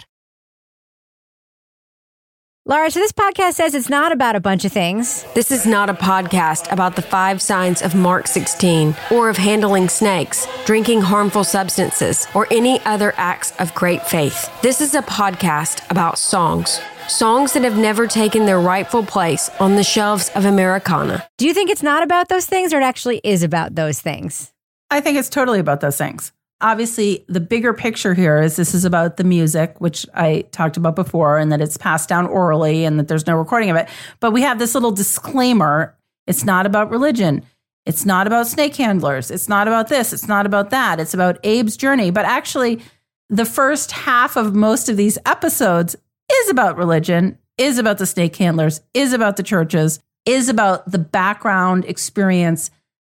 [2.65, 5.23] Laura, so this podcast says it's not about a bunch of things.
[5.33, 9.87] This is not a podcast about the five signs of Mark 16 or of handling
[9.89, 14.51] snakes, drinking harmful substances, or any other acts of great faith.
[14.61, 16.79] This is a podcast about songs.
[17.07, 21.25] Songs that have never taken their rightful place on the shelves of Americana.
[21.37, 24.51] Do you think it's not about those things or it actually is about those things?
[24.91, 26.33] I think it's totally about those things.
[26.61, 30.95] Obviously, the bigger picture here is this is about the music, which I talked about
[30.95, 33.87] before, and that it's passed down orally and that there's no recording of it.
[34.19, 35.95] But we have this little disclaimer
[36.29, 37.43] it's not about religion.
[37.87, 39.31] It's not about snake handlers.
[39.31, 40.13] It's not about this.
[40.13, 40.99] It's not about that.
[40.99, 42.11] It's about Abe's journey.
[42.11, 42.81] But actually,
[43.29, 45.95] the first half of most of these episodes
[46.31, 50.99] is about religion, is about the snake handlers, is about the churches, is about the
[50.99, 52.69] background experience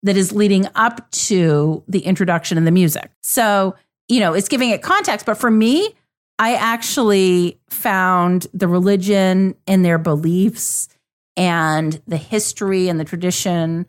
[0.05, 3.11] that is leading up to the introduction of the music.
[3.23, 3.75] So,
[4.09, 5.27] you know, it's giving it context.
[5.27, 5.95] But for me,
[6.39, 10.89] I actually found the religion and their beliefs
[11.37, 13.87] and the history and the tradition.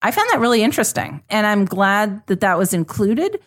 [0.00, 1.22] I found that really interesting.
[1.28, 3.38] And I'm glad that that was included.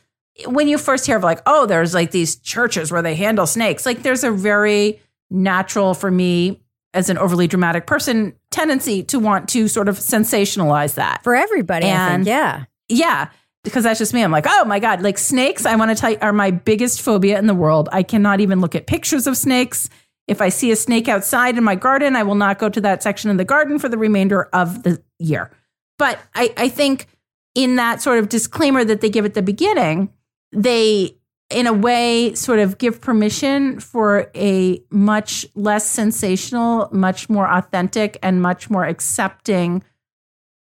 [0.45, 3.85] When you first hear of like, oh, there's like these churches where they handle snakes,
[3.85, 6.61] like there's a very natural for me
[6.93, 11.85] as an overly dramatic person tendency to want to sort of sensationalize that for everybody.
[11.85, 13.29] And, think, yeah, yeah,
[13.63, 14.23] because that's just me.
[14.23, 15.65] I'm like, oh my god, like snakes.
[15.65, 17.89] I want to tell you, are my biggest phobia in the world.
[17.91, 19.89] I cannot even look at pictures of snakes.
[20.27, 23.03] If I see a snake outside in my garden, I will not go to that
[23.03, 25.51] section of the garden for the remainder of the year.
[25.97, 27.07] But I, I think
[27.55, 30.11] in that sort of disclaimer that they give at the beginning,
[30.51, 31.15] they
[31.51, 38.17] in a way, sort of give permission for a much less sensational, much more authentic,
[38.23, 39.83] and much more accepting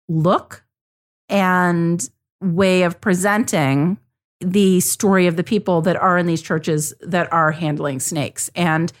[0.07, 0.63] look
[1.29, 2.09] and
[2.41, 3.97] way of presenting
[4.39, 8.49] the story of the people that are in these churches that are handling snakes.
[8.55, 8.91] And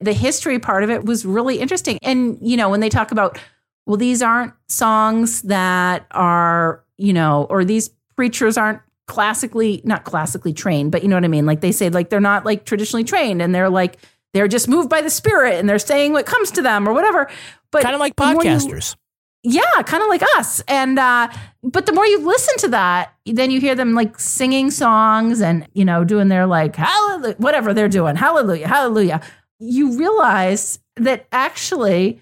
[0.00, 1.98] the history part of it was really interesting.
[2.02, 3.38] And, you know, when they talk about,
[3.86, 10.52] well, these aren't songs that are, you know, or these preachers aren't classically not classically
[10.52, 11.46] trained, but you know what I mean?
[11.46, 13.98] Like they say like they're not like traditionally trained and they're like
[14.32, 17.30] they're just moved by the spirit and they're saying what comes to them or whatever.
[17.70, 18.96] But kind of like podcasters.
[19.42, 20.62] You, yeah, kind of like us.
[20.68, 21.28] And uh
[21.62, 25.68] but the more you listen to that, then you hear them like singing songs and
[25.74, 28.16] you know doing their like hallelujah whatever they're doing.
[28.16, 29.20] Hallelujah, hallelujah.
[29.58, 32.20] You realize that actually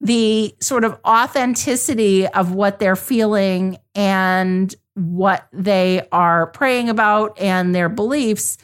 [0.00, 7.74] the sort of authenticity of what they're feeling and what they are praying about and
[7.74, 8.56] their beliefs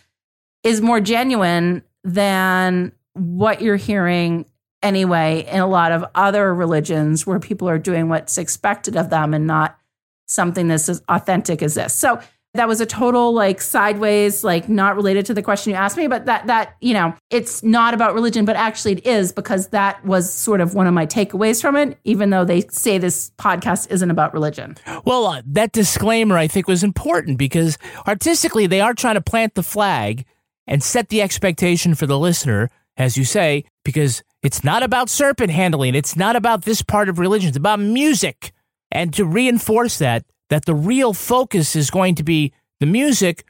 [0.62, 4.46] is more genuine than what you're hearing
[4.82, 9.34] anyway in a lot of other religions where people are doing what's expected of them
[9.34, 9.78] and not
[10.26, 11.94] something that's as authentic as this.
[11.94, 12.20] So
[12.56, 16.06] that was a total like sideways like not related to the question you asked me
[16.06, 20.04] but that that you know it's not about religion but actually it is because that
[20.04, 23.90] was sort of one of my takeaways from it even though they say this podcast
[23.90, 24.76] isn't about religion.
[25.04, 29.54] Well uh, that disclaimer i think was important because artistically they are trying to plant
[29.54, 30.24] the flag
[30.66, 35.50] and set the expectation for the listener as you say because it's not about serpent
[35.50, 35.94] handling.
[35.94, 37.48] It's not about this part of religion.
[37.48, 38.52] It's about music.
[38.92, 43.44] And to reinforce that that the real focus is going to be the music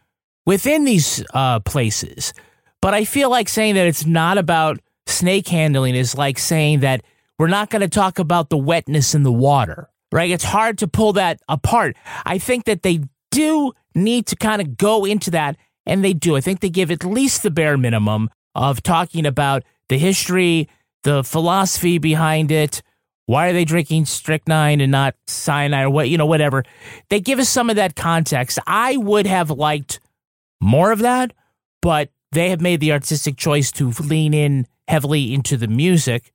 [0.44, 2.32] within these uh, places.
[2.80, 7.02] But I feel like saying that it's not about snake handling is like saying that
[7.38, 10.30] we're not going to talk about the wetness in the water, right?
[10.30, 11.96] It's hard to pull that apart.
[12.24, 16.36] I think that they do need to kind of go into that, and they do.
[16.36, 20.68] I think they give at least the bare minimum of talking about the history,
[21.02, 22.82] the philosophy behind it,
[23.26, 26.64] why are they drinking strychnine and not cyanide or what, you know, whatever?
[27.10, 28.58] They give us some of that context.
[28.66, 30.00] I would have liked
[30.60, 31.32] more of that,
[31.82, 36.32] but they have made the artistic choice to lean in heavily into the music.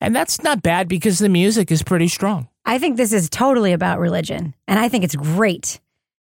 [0.00, 2.48] And that's not bad because the music is pretty strong.
[2.64, 5.80] I think this is totally about religion, and I think it's great.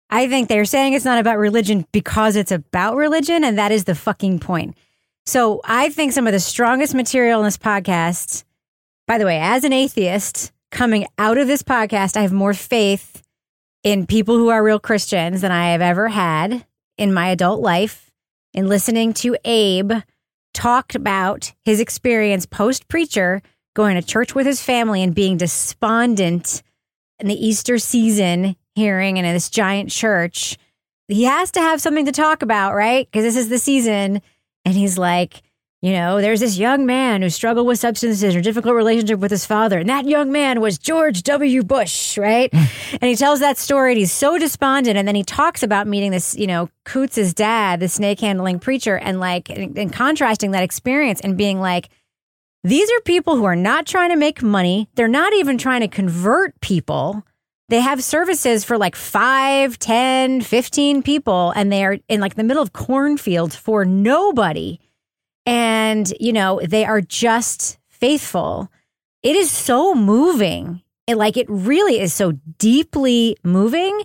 [0.10, 3.86] I think they're saying it's not about religion because it's about religion, and that is
[3.86, 4.78] the fucking point.
[5.26, 8.45] So I think some of the strongest material in this podcast,
[9.08, 13.24] by the way, as an atheist coming out of this podcast, I have more faith
[13.84, 16.66] in people who are real Christians than I have ever had
[16.98, 18.12] in my adult life.
[18.54, 19.92] In listening to Abe
[20.54, 23.42] talk about his experience post preacher
[23.76, 26.64] going to church with his family and being despondent
[27.20, 30.58] in the Easter season, hearing in this giant church.
[31.08, 33.06] He has to have something to talk about, right?
[33.06, 34.22] Because this is the season.
[34.64, 35.44] And he's like,
[35.86, 39.46] you know, there's this young man who struggled with substances or difficult relationship with his
[39.46, 39.78] father.
[39.78, 41.64] And that young man was George W.
[41.64, 42.52] Bush, right?
[42.52, 42.64] Hmm.
[42.94, 44.98] and he tells that story and he's so despondent.
[44.98, 48.98] And then he talks about meeting this, you know, Coots's dad, the snake handling preacher,
[48.98, 51.90] and like, and, and contrasting that experience and being like,
[52.64, 54.90] these are people who are not trying to make money.
[54.96, 57.24] They're not even trying to convert people.
[57.70, 62.44] They have services for like 5, 10, 15 people, and they are in like the
[62.44, 64.80] middle of cornfields for nobody.
[65.46, 68.72] And, you know, they are just faithful.
[69.24, 70.82] It is so moving.
[71.08, 74.02] It like it really is so deeply moving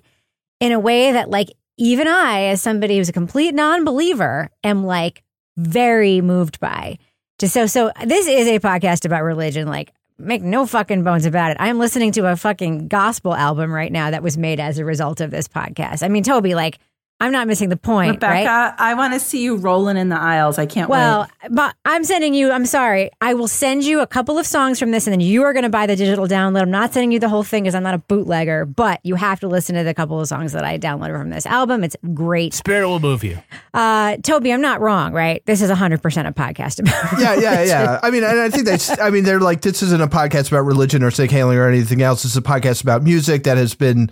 [0.60, 1.48] in a way that like
[1.78, 5.22] even I, as somebody who's a complete non-believer, am like
[5.56, 6.98] very moved by.
[7.38, 9.66] Just so so this is a podcast about religion.
[9.66, 11.56] Like make no fucking bones about it.
[11.58, 15.22] I'm listening to a fucking gospel album right now that was made as a result
[15.22, 16.02] of this podcast.
[16.02, 16.78] I mean, Toby, like
[17.20, 18.74] I'm not missing the point, Rebecca, right?
[18.78, 20.58] I want to see you rolling in the aisles.
[20.58, 21.52] I can't Well, wait.
[21.54, 23.10] but I'm sending you, I'm sorry.
[23.20, 25.64] I will send you a couple of songs from this and then you are going
[25.64, 26.62] to buy the digital download.
[26.62, 29.38] I'm not sending you the whole thing because I'm not a bootlegger, but you have
[29.40, 31.84] to listen to the couple of songs that I downloaded from this album.
[31.84, 32.54] It's great.
[32.54, 33.38] Spirit will move you.
[33.74, 35.44] Uh, Toby, I'm not wrong, right?
[35.44, 35.94] This is 100%
[36.26, 37.66] a podcast about yeah, yeah, religion.
[37.68, 38.00] yeah.
[38.02, 38.98] I mean, and I think that's.
[38.98, 42.00] I mean, they're like this isn't a podcast about religion or snake handling or anything
[42.00, 42.24] else.
[42.24, 44.10] It's a podcast about music that has been,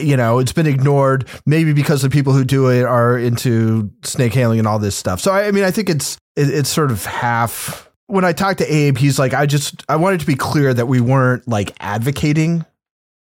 [0.00, 1.28] you know, it's been ignored.
[1.46, 5.20] Maybe because the people who do it are into snake handling and all this stuff.
[5.20, 7.88] So I, I mean, I think it's it, it's sort of half.
[8.06, 10.86] When I talked to Abe, he's like, I just I wanted to be clear that
[10.86, 12.64] we weren't like advocating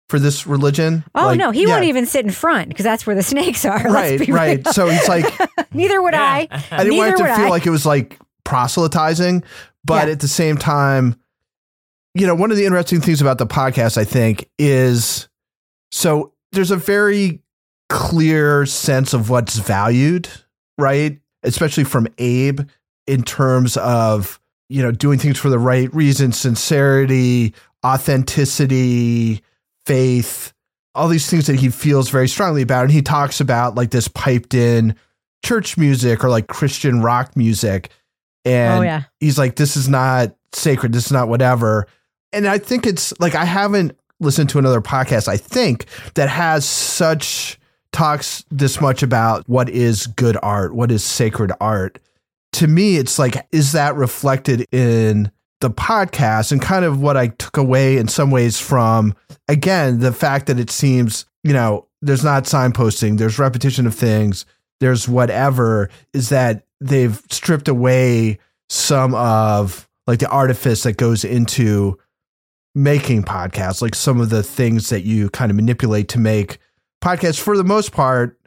[0.08, 1.04] for this religion.
[1.15, 3.65] Oh, Like, no, he yeah, won't even sit in front because that's where the snakes
[3.65, 3.78] are.
[3.80, 4.63] Let's Right, be right.
[4.63, 4.74] real.
[4.74, 5.26] So he's like,
[5.74, 6.47] neither would I.
[6.71, 7.50] I didn't want it to feel I.
[7.50, 9.43] like it was like proselytizing,
[9.86, 10.13] but Yeah.
[10.13, 11.15] at the same time,
[12.13, 15.30] you know, one of the interesting things about the podcast, I think, is
[15.93, 17.42] so there's a very
[17.90, 20.30] clear sense of what's valued,
[20.78, 21.20] right?
[21.44, 22.62] Especially from Abe
[23.08, 27.54] in terms of, you know, doing things for the right reasons, sincerity,
[27.86, 29.42] authenticity,
[29.86, 30.54] faith,
[30.94, 32.84] all these things that he feels very strongly about.
[32.84, 34.96] And he talks about like this piped in
[35.44, 37.90] church music or like Christian rock music.
[38.46, 39.04] And Oh, yeah.
[39.20, 40.94] he's like, this is not sacred.
[40.94, 41.88] This is not whatever.
[42.34, 46.66] And I think it's like, I haven't listened to another podcast, I think, that has
[46.66, 47.60] such
[47.92, 52.00] talks this much about what is good art, what is sacred art.
[52.54, 57.28] To me, it's like, is that reflected in the podcast and kind of what I
[57.28, 59.14] took away in some ways from,
[59.48, 64.46] again, the fact that it seems, you know, there's not signposting, there's repetition of things,
[64.80, 71.98] there's whatever, is that they've stripped away some of like the artifice that goes into
[72.74, 76.58] making podcasts, like some of the things that you kind of manipulate to make
[77.04, 78.38] podcasts for the most part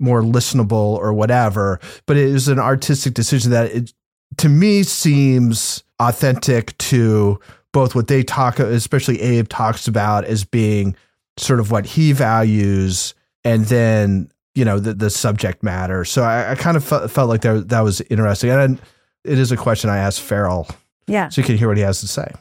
[0.00, 1.80] more listenable or whatever.
[2.06, 3.92] But it is an artistic decision that it
[4.38, 7.40] to me seems authentic to
[7.72, 10.94] both what they talk, especially Abe talks about as being
[11.36, 16.04] sort of what he values, and then you know the the subject matter.
[16.04, 18.80] So I, I kind of felt, felt like that that was interesting, and
[19.24, 20.68] it is a question I asked Farrell,
[21.06, 21.28] Yeah.
[21.28, 22.32] so you can hear what he has to say.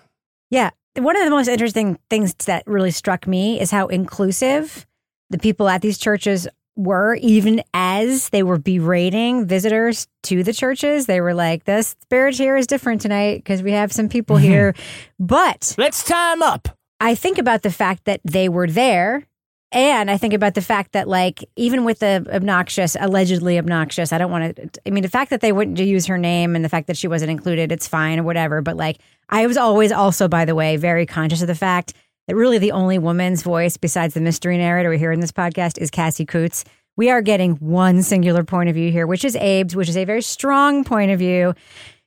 [0.49, 0.69] Yeah.
[0.97, 4.85] One of the most interesting things that really struck me is how inclusive
[5.29, 11.05] the people at these churches were, even as they were berating visitors to the churches.
[11.05, 14.45] They were like, the spirit here is different tonight because we have some people mm-hmm.
[14.45, 14.75] here.
[15.19, 16.69] But let's time up.
[16.99, 19.27] I think about the fact that they were there.
[19.73, 24.17] And I think about the fact that, like, even with the obnoxious, allegedly obnoxious, I
[24.17, 26.69] don't want to, I mean, the fact that they wouldn't use her name and the
[26.69, 28.61] fact that she wasn't included, it's fine or whatever.
[28.61, 31.93] But, like, I was always also, by the way, very conscious of the fact
[32.27, 35.77] that really the only woman's voice besides the mystery narrator we hear in this podcast
[35.79, 36.63] is Cassie Coots.
[36.95, 40.05] We are getting one singular point of view here, which is Abe's, which is a
[40.05, 41.53] very strong point of view.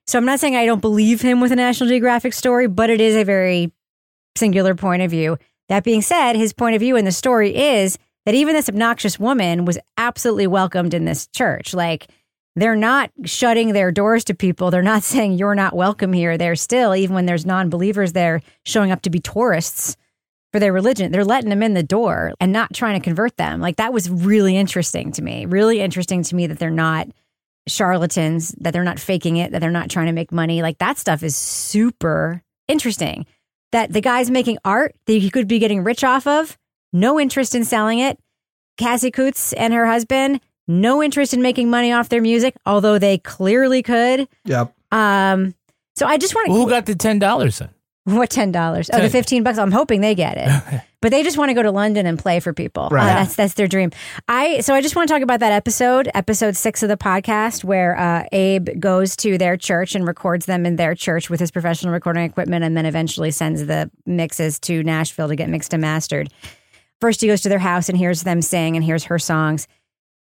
[0.06, 3.00] So I'm not saying I don't believe him with a National Geographic story, but it
[3.00, 3.70] is a very
[4.36, 5.38] singular point of view.
[5.70, 7.96] That being said, his point of view in the story is
[8.26, 11.72] that even this obnoxious woman was absolutely welcomed in this church.
[11.72, 12.08] Like
[12.56, 14.72] they're not shutting their doors to people.
[14.72, 16.36] They're not saying you're not welcome here.
[16.36, 19.96] They're still, even when there's non believers there, showing up to be tourists
[20.52, 21.12] for their religion.
[21.12, 23.60] They're letting them in the door and not trying to convert them.
[23.60, 25.46] Like that was really interesting to me.
[25.46, 27.06] Really interesting to me that they're not
[27.68, 30.62] charlatans, that they're not faking it, that they're not trying to make money.
[30.62, 33.24] Like that stuff is super interesting.
[33.72, 36.58] That the guy's making art that he could be getting rich off of,
[36.92, 38.18] no interest in selling it.
[38.76, 43.18] Cassie Coots and her husband, no interest in making money off their music, although they
[43.18, 44.26] clearly could.
[44.44, 44.74] Yep.
[44.90, 45.54] Um,
[45.94, 46.52] so I just want to.
[46.52, 47.70] Well, who got the ten dollars then?
[48.04, 48.90] What ten dollars?
[48.92, 49.58] Oh, the fifteen bucks.
[49.58, 52.40] I'm hoping they get it, but they just want to go to London and play
[52.40, 52.84] for people.
[52.84, 53.90] Uh, that's that's their dream.
[54.28, 57.64] I so I just want to talk about that episode, episode six of the podcast,
[57.64, 61.50] where uh, Abe goes to their church and records them in their church with his
[61.50, 65.80] professional recording equipment, and then eventually sends the mixes to Nashville to get mixed and
[65.80, 66.28] mastered.
[67.00, 69.66] First, he goes to their house and hears them sing and hears her songs.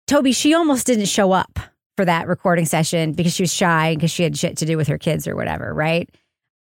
[0.07, 1.59] Toby, she almost didn't show up
[1.97, 4.87] for that recording session because she was shy because she had shit to do with
[4.87, 6.09] her kids or whatever, right?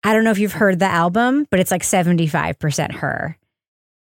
[0.04, 3.38] I don't know if you've heard the album, but it's like 75% her.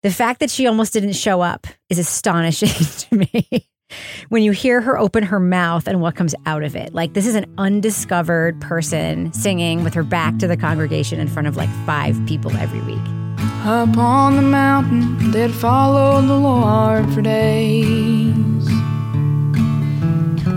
[0.02, 2.68] The fact that she almost didn't show up is astonishing
[3.10, 3.68] to me.
[4.30, 6.94] when you hear her open her mouth and what comes out of it.
[6.94, 11.48] Like, this is an undiscovered person singing with her back to the congregation in front
[11.48, 13.02] of like five people every week.
[13.64, 17.84] Up on the mountain, they'd followed the Lord for days.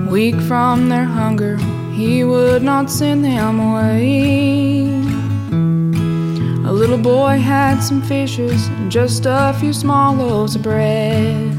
[0.09, 1.57] Weak from their hunger,
[1.93, 5.03] he would not send them away.
[6.66, 11.53] A little boy had some fishes and just a few small loaves of bread.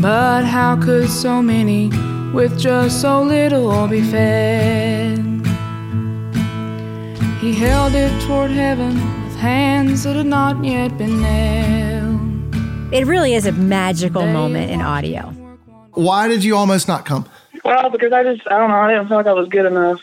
[0.00, 1.90] But how could so many
[2.32, 5.18] with just so little be fed?
[7.40, 8.94] He held it toward heaven
[9.24, 12.94] with hands that had not yet been nailed.
[12.94, 15.22] It really is a magical moment in audio.
[15.94, 17.28] Why did you almost not come?
[17.64, 20.00] Well, because I just, I don't know, I didn't feel like I was good enough.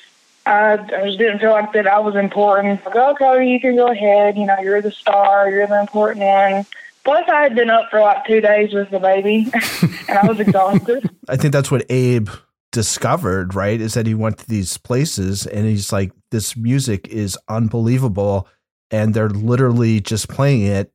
[0.48, 2.86] I, I just didn't feel like that I was important.
[2.86, 4.38] Like, oh, Cody, you can go ahead.
[4.38, 5.50] You know, you're the star.
[5.50, 6.66] You're the important one.
[7.04, 9.50] Plus, I had been up for like two days with the baby,
[10.10, 11.10] and I was exhausted.
[11.30, 12.30] I think that's what Abe
[12.72, 13.80] discovered, right?
[13.80, 18.48] Is that he went to these places and he's like, this music is unbelievable.
[18.92, 20.92] And they're literally just playing it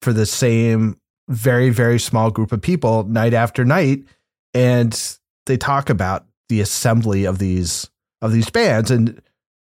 [0.00, 0.98] for the same
[1.28, 4.02] very, very small group of people night after night.
[4.52, 7.88] And they talk about the assembly of these
[8.22, 9.20] of these bands and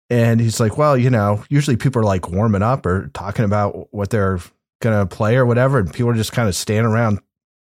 [0.09, 3.93] and he's like, well, you know, usually people are like warming up or talking about
[3.93, 4.41] what they're
[4.81, 7.21] gonna play or whatever, and people are just kind of standing around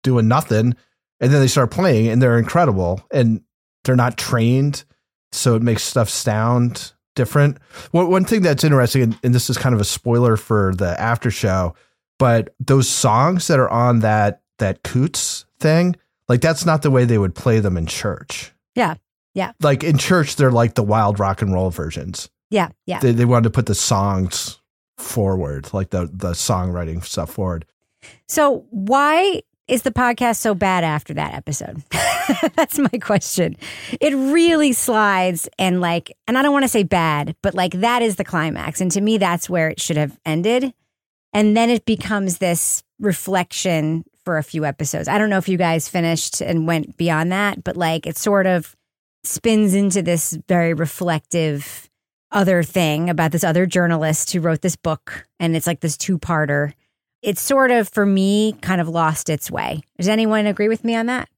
[0.03, 0.75] doing nothing
[1.19, 3.41] and then they start playing and they're incredible and
[3.83, 4.83] they're not trained
[5.31, 7.57] so it makes stuff sound different
[7.91, 10.99] one, one thing that's interesting and, and this is kind of a spoiler for the
[11.01, 11.73] after show
[12.19, 15.95] but those songs that are on that that coots thing
[16.29, 18.95] like that's not the way they would play them in church Yeah.
[19.37, 19.53] Yeah.
[19.61, 22.69] like in church they're like the wild rock and roll versions Yeah.
[22.85, 22.99] Yeah.
[22.99, 24.59] they, they wanted to put the songs
[24.97, 27.65] forward like the the songwriting stuff forward
[28.27, 31.83] So, why is the podcast so bad after that episode?
[32.55, 33.57] That's my question.
[33.99, 38.01] It really slides and like, and I don't want to say bad, but like that
[38.01, 38.79] is the climax.
[38.79, 40.73] And to me, that's where it should have ended.
[41.33, 45.09] And then it becomes this reflection for a few episodes.
[45.09, 48.45] I don't know if you guys finished and went beyond that, but like it sort
[48.47, 48.73] of
[49.27, 51.89] spins into this very reflective
[52.31, 55.27] other thing about this other journalist who wrote this book.
[55.39, 56.73] And it's like this two parter
[57.21, 59.81] it sort of for me kind of lost its way.
[59.97, 61.29] Does anyone agree with me on that?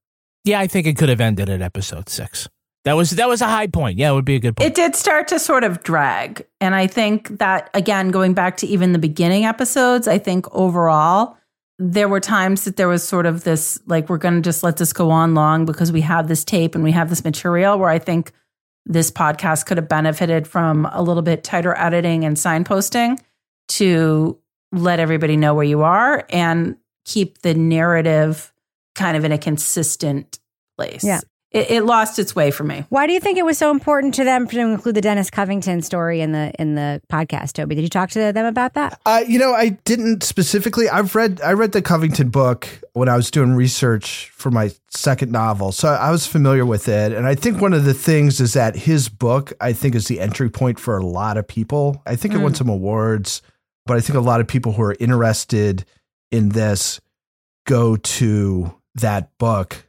[0.44, 2.48] Yeah, I think it could have ended at episode six.
[2.86, 3.98] That was that was a high point.
[3.98, 4.70] Yeah, it would be a good point.
[4.70, 6.46] It did start to sort of drag.
[6.62, 11.38] And I think that, again, going back to even the beginning episodes, I think overall,
[11.82, 14.78] there were times that there was sort of this like, we're going to just let
[14.78, 17.90] this go on long because we have this tape and we have this material where
[17.90, 18.34] I think
[18.86, 23.20] this podcast could have benefited from a little bit tighter editing and signposting
[23.70, 24.38] to
[24.74, 26.76] let everybody know where you are and
[27.06, 28.54] keep the narrative
[28.96, 30.40] kind of in a consistent
[30.78, 31.04] place.
[31.04, 31.22] Yeah.
[31.52, 32.86] It, it lost its way for me.
[32.90, 35.82] Why do you think it was so important to them to include the Dennis Covington
[35.82, 37.74] story in the in the podcast, Toby?
[37.74, 39.02] Did you talk to them about that?
[39.04, 40.88] Uh, you know, I didn't specifically.
[40.88, 45.32] I've read I read the Covington book when I was doing research for my second
[45.32, 47.14] novel, so I was familiar with it.
[47.14, 50.20] And I think one of the things is that his book, I think, is the
[50.20, 52.02] entry point for a lot of people.
[52.06, 52.58] I think it won Mm.
[52.58, 53.42] some awards,
[53.88, 55.84] but I think a lot of people who are interested
[56.32, 57.02] in this
[57.66, 59.86] go to that book.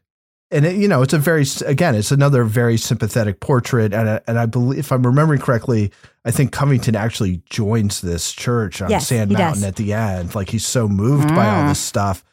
[0.53, 4.21] And it, you know, it's a very again, it's another very sympathetic portrait, and I,
[4.27, 5.93] and I believe, if I'm remembering correctly,
[6.25, 9.65] I think Covington actually joins this church on Yes, Sand Mountain does.
[9.65, 10.35] at the end.
[10.35, 11.69] Like he's so moved by all Mm.
[11.69, 12.25] this stuff.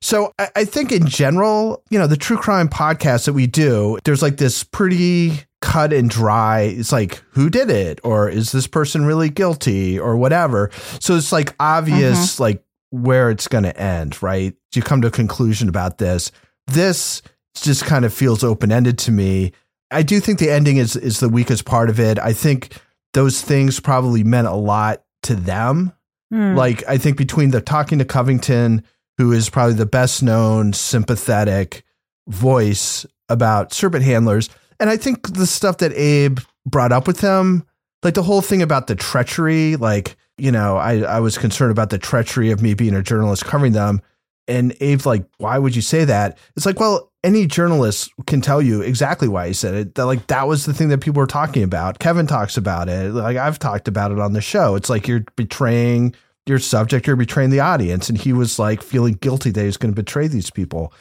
[0.00, 3.98] So I, I think in general, you know, the true crime podcast that we do,
[4.04, 6.60] there's like this pretty cut and dry.
[6.60, 7.98] It's like, who did it?
[8.04, 10.70] Or is this person really guilty or whatever?
[11.00, 14.54] So it's like obvious, like where it's going to end, right?
[14.74, 16.30] You come to a conclusion about this.
[16.66, 17.22] This
[17.54, 19.52] just kind of feels open ended to me.
[19.90, 22.18] I do think the ending is is the weakest part of it.
[22.18, 22.80] I think
[23.12, 25.92] those things probably meant a lot to them.
[26.30, 26.54] Hmm.
[26.56, 28.84] Like I think between the talking to Covington,
[29.18, 31.84] who is probably the best known sympathetic
[32.26, 34.50] voice about serpent handlers,
[34.80, 37.64] and I think the stuff that Abe brought up with him,
[38.02, 41.90] like the whole thing about the treachery, like you know, I I was concerned about
[41.90, 44.02] the treachery of me being a journalist covering them,
[44.46, 46.38] and Abe's like, why would you say that?
[46.56, 49.94] It's like, well, any journalist can tell you exactly why he said it.
[49.94, 51.98] That like that was the thing that people were talking about.
[51.98, 53.12] Kevin talks about it.
[53.12, 54.74] Like I've talked about it on the show.
[54.74, 56.14] It's like you're betraying
[56.46, 58.10] your subject, you're betraying the audience.
[58.10, 60.92] And he was like feeling guilty that he was going to betray these people.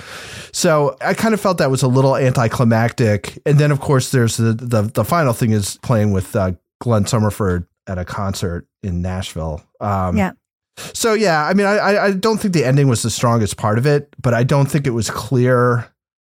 [0.53, 3.39] So I kind of felt that was a little anticlimactic.
[3.45, 7.03] And then of course there's the the, the final thing is playing with uh, Glenn
[7.03, 9.61] Summerford at a concert in Nashville.
[9.81, 10.31] Um, Yeah.
[10.78, 13.78] So yeah, I mean, I- I I don't think the ending was the strongest part
[13.78, 15.89] of it, but I don't think it was clear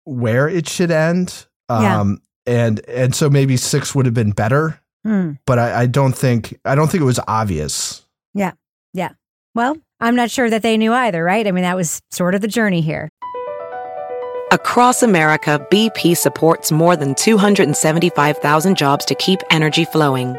[0.04, 1.46] where it should end.
[1.70, 2.00] Yeah.
[2.00, 5.32] Um, and and so maybe six would have been better, Hmm.
[5.46, 8.06] but I, I don't think I don't think it was obvious.
[8.34, 8.52] Yeah.
[8.94, 9.10] Yeah.
[9.54, 11.46] Well, I'm not sure that they knew either, right?
[11.46, 13.08] I mean, that was sort of the journey here.
[14.50, 20.38] Across America, BP supports more than 275,000 jobs to keep energy flowing.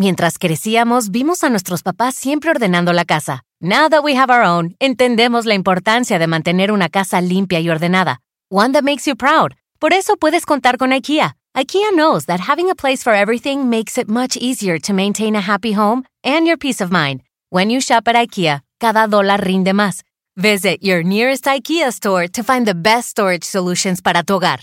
[0.00, 3.44] Mientras crecíamos, vimos a nuestros papás siempre ordenando la casa.
[3.60, 7.68] Now that we have our own, entendemos la importancia de mantener una casa limpia y
[7.68, 8.22] ordenada.
[8.50, 9.52] One that makes you proud.
[9.78, 11.36] Por eso puedes contar con IKEA.
[11.54, 15.42] IKEA knows that having a place for everything makes it much easier to maintain a
[15.42, 17.20] happy home and your peace of mind.
[17.50, 20.00] When you shop at IKEA, cada dólar rinde más.
[20.34, 24.60] Visit your nearest IKEA store to find the best storage solutions para tu hogar.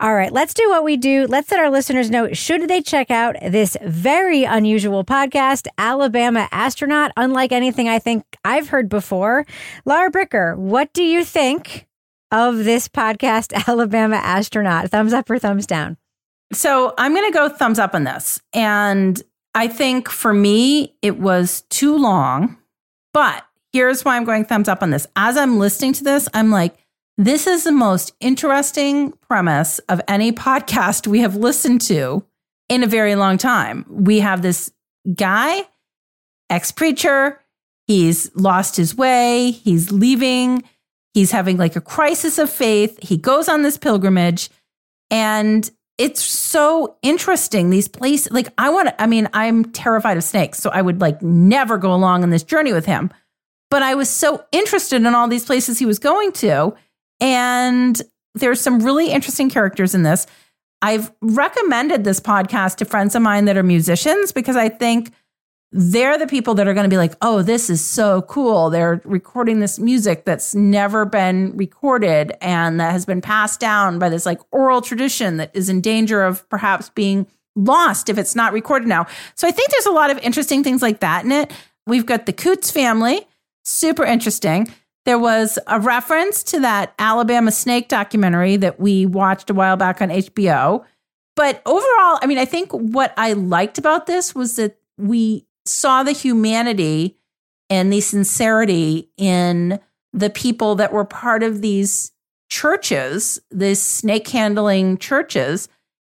[0.00, 1.26] All right, let's do what we do.
[1.28, 7.12] Let's let our listeners know should they check out this very unusual podcast, Alabama Astronaut,
[7.16, 9.46] unlike anything I think I've heard before.
[9.84, 11.86] Laura Bricker, what do you think
[12.32, 14.90] of this podcast, Alabama Astronaut?
[14.90, 15.96] Thumbs up or thumbs down?
[16.52, 18.40] So I'm going to go thumbs up on this.
[18.52, 19.22] And
[19.54, 22.58] I think for me, it was too long.
[23.12, 25.06] But here's why I'm going thumbs up on this.
[25.14, 26.76] As I'm listening to this, I'm like,
[27.16, 32.24] this is the most interesting premise of any podcast we have listened to
[32.68, 33.84] in a very long time.
[33.88, 34.72] We have this
[35.14, 35.62] guy,
[36.50, 37.40] ex preacher,
[37.86, 40.64] he's lost his way, he's leaving,
[41.12, 42.98] he's having like a crisis of faith.
[43.02, 44.50] He goes on this pilgrimage,
[45.10, 47.70] and it's so interesting.
[47.70, 51.00] These places, like, I want to, I mean, I'm terrified of snakes, so I would
[51.00, 53.12] like never go along on this journey with him.
[53.70, 56.74] But I was so interested in all these places he was going to.
[57.24, 58.02] And
[58.34, 60.26] there's some really interesting characters in this.
[60.82, 65.10] I've recommended this podcast to friends of mine that are musicians because I think
[65.72, 68.68] they're the people that are going to be like, oh, this is so cool.
[68.68, 74.10] They're recording this music that's never been recorded and that has been passed down by
[74.10, 78.52] this like oral tradition that is in danger of perhaps being lost if it's not
[78.52, 79.06] recorded now.
[79.34, 81.50] So I think there's a lot of interesting things like that in it.
[81.86, 83.26] We've got the Coots family,
[83.64, 84.68] super interesting.
[85.04, 90.00] There was a reference to that Alabama snake documentary that we watched a while back
[90.00, 90.84] on HBO.
[91.36, 96.02] But overall, I mean, I think what I liked about this was that we saw
[96.02, 97.18] the humanity
[97.68, 99.80] and the sincerity in
[100.12, 102.12] the people that were part of these
[102.48, 105.68] churches, these snake handling churches,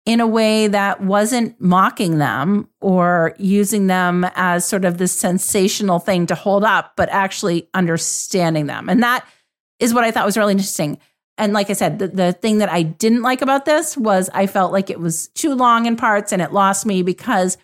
[0.05, 5.99] in a way that wasn't mocking them or using them as sort of this sensational
[5.99, 8.89] thing to hold up, but actually understanding them.
[8.89, 9.27] And that
[9.79, 10.97] is what I thought was really interesting.
[11.37, 14.47] And like I said, the, the thing that I didn't like about this was I
[14.47, 17.57] felt like it was too long in parts and it lost me because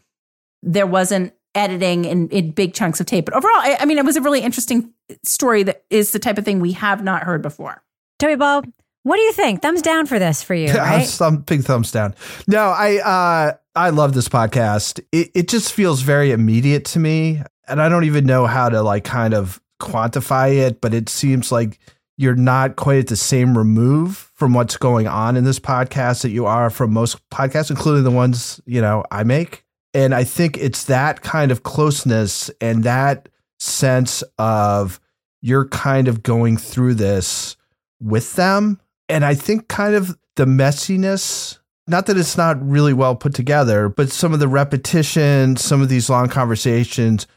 [0.61, 3.25] there wasn't editing in, in big chunks of tape.
[3.25, 6.37] But overall, I, I mean, it was a really interesting story that is the type
[6.37, 7.81] of thing we have not heard before.
[8.19, 8.63] Toby Ball,
[9.05, 9.61] what do you think?
[9.61, 11.05] Thumbs down for this for you, right?
[11.05, 12.15] Some big thumbs down.
[12.47, 14.99] No, I uh I love this podcast.
[15.11, 17.43] It it just feels very immediate to me.
[17.67, 21.51] And I don't even know how to like kind of quantify it, but it seems
[21.51, 21.77] like
[22.17, 26.31] you're not quite at the same remove from what's going on in this podcast that
[26.31, 29.65] you are from most podcasts, including the ones, you know, I make.
[29.93, 33.29] And I think it's that kind of closeness and that
[33.59, 34.99] sense of
[35.41, 37.55] you're kind of going through this
[37.99, 38.79] with them.
[39.09, 43.89] And I think kind of the messiness, not that it's not really well put together,
[43.89, 47.27] but some of the repetition, some of these long conversations,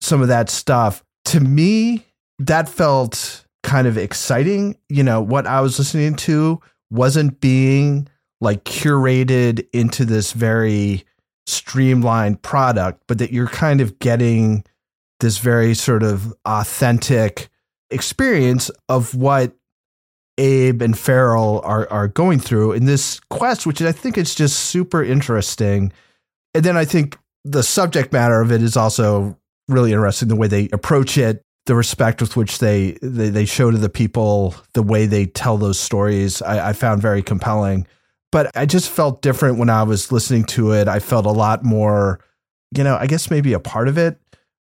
[0.00, 2.04] some of that stuff, to me,
[2.38, 4.76] that felt kind of exciting.
[4.88, 6.60] You know, what I was listening to
[6.90, 8.08] wasn't being
[8.40, 11.04] like curated into this very
[11.46, 14.64] streamlined product, but that you're kind of getting
[15.20, 17.48] this very sort of authentic
[17.90, 19.56] experience of what
[20.38, 24.58] Abe and Farrell are are going through in this quest, which I think is just
[24.58, 25.92] super interesting.
[26.54, 30.28] And then I think the subject matter of it is also really interesting.
[30.28, 33.88] The way they approach it, the respect with which they they, they show to the
[33.88, 37.86] people, the way they tell those stories, I, I found very compelling.
[38.30, 40.88] But I just felt different when I was listening to it.
[40.88, 42.20] I felt a lot more,
[42.74, 44.18] you know, I guess maybe a part of it.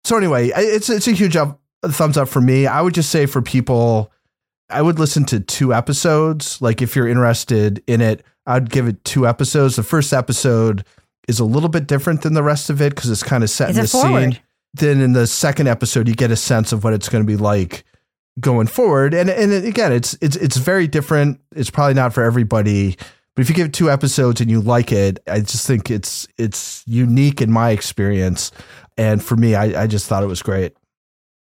[0.04, 2.68] So anyway, it's it's a huge up, thumbs up for me.
[2.68, 4.12] I would just say for people
[4.70, 6.62] I would listen to two episodes.
[6.62, 9.76] Like if you're interested in it, I'd give it two episodes.
[9.76, 10.84] The first episode
[11.28, 13.70] is a little bit different than the rest of it because it's kind of set
[13.70, 14.34] It's in the forward.
[14.34, 14.42] scene.
[14.74, 17.38] Then in the second episode, you get a sense of what it's going to be
[17.38, 17.86] like
[18.40, 19.14] going forward.
[19.14, 21.40] And and again, it's it's it's very different.
[21.56, 22.98] It's probably not for everybody.
[23.36, 26.84] But if you give two episodes and you like it, I just think it's it's
[26.86, 28.52] unique in my experience.
[28.98, 30.74] And for me, I, I just thought it was great.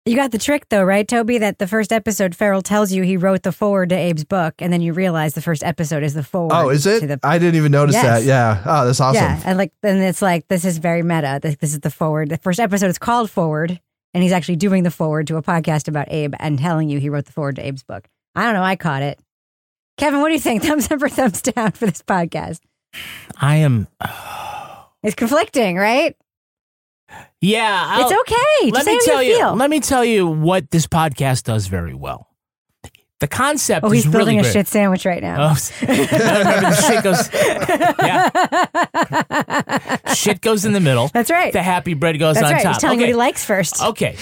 [0.05, 1.37] You got the trick though, right, Toby?
[1.37, 4.71] That the first episode, Farrell tells you he wrote the forward to Abe's book, and
[4.73, 6.53] then you realize the first episode is the forward.
[6.55, 7.01] Oh, is it?
[7.01, 8.03] To the, I didn't even notice Yes.
[8.21, 8.23] that.
[8.23, 8.63] Yeah.
[8.65, 9.21] Oh, that's awesome.
[9.21, 11.39] Yeah, and like then it's like this is very meta.
[11.41, 12.29] This, this is the forward.
[12.29, 13.79] The first episode is called Forward,
[14.13, 17.09] and he's actually doing the forward to a podcast about Abe and telling you he
[17.09, 18.07] wrote the forward to Abe's book.
[18.35, 18.63] I don't know.
[18.63, 19.19] I caught it.
[19.97, 20.63] Kevin, what do you think?
[20.69, 22.61] Thumbs up or thumbs down for this podcast?
[23.39, 23.87] I am.
[25.01, 26.17] It's conflicting, right?
[27.41, 28.71] Yeah, It's I'll- okay.
[28.71, 29.55] Let Just me tell you feel.
[29.55, 32.27] Let me tell you what this podcast does very well.
[33.19, 35.51] The concept Oh, is he's building really a shit sandwich right now.
[35.51, 35.55] Oh,
[36.85, 37.29] shit goes.
[37.99, 38.29] Yeah,
[40.13, 41.07] shit goes in the middle.
[41.13, 41.51] That's right.
[41.51, 42.63] The happy bread goes That's on right.
[42.63, 42.73] top.
[42.75, 43.03] He's telling okay.
[43.05, 43.83] what he likes first.
[43.83, 44.15] Okay.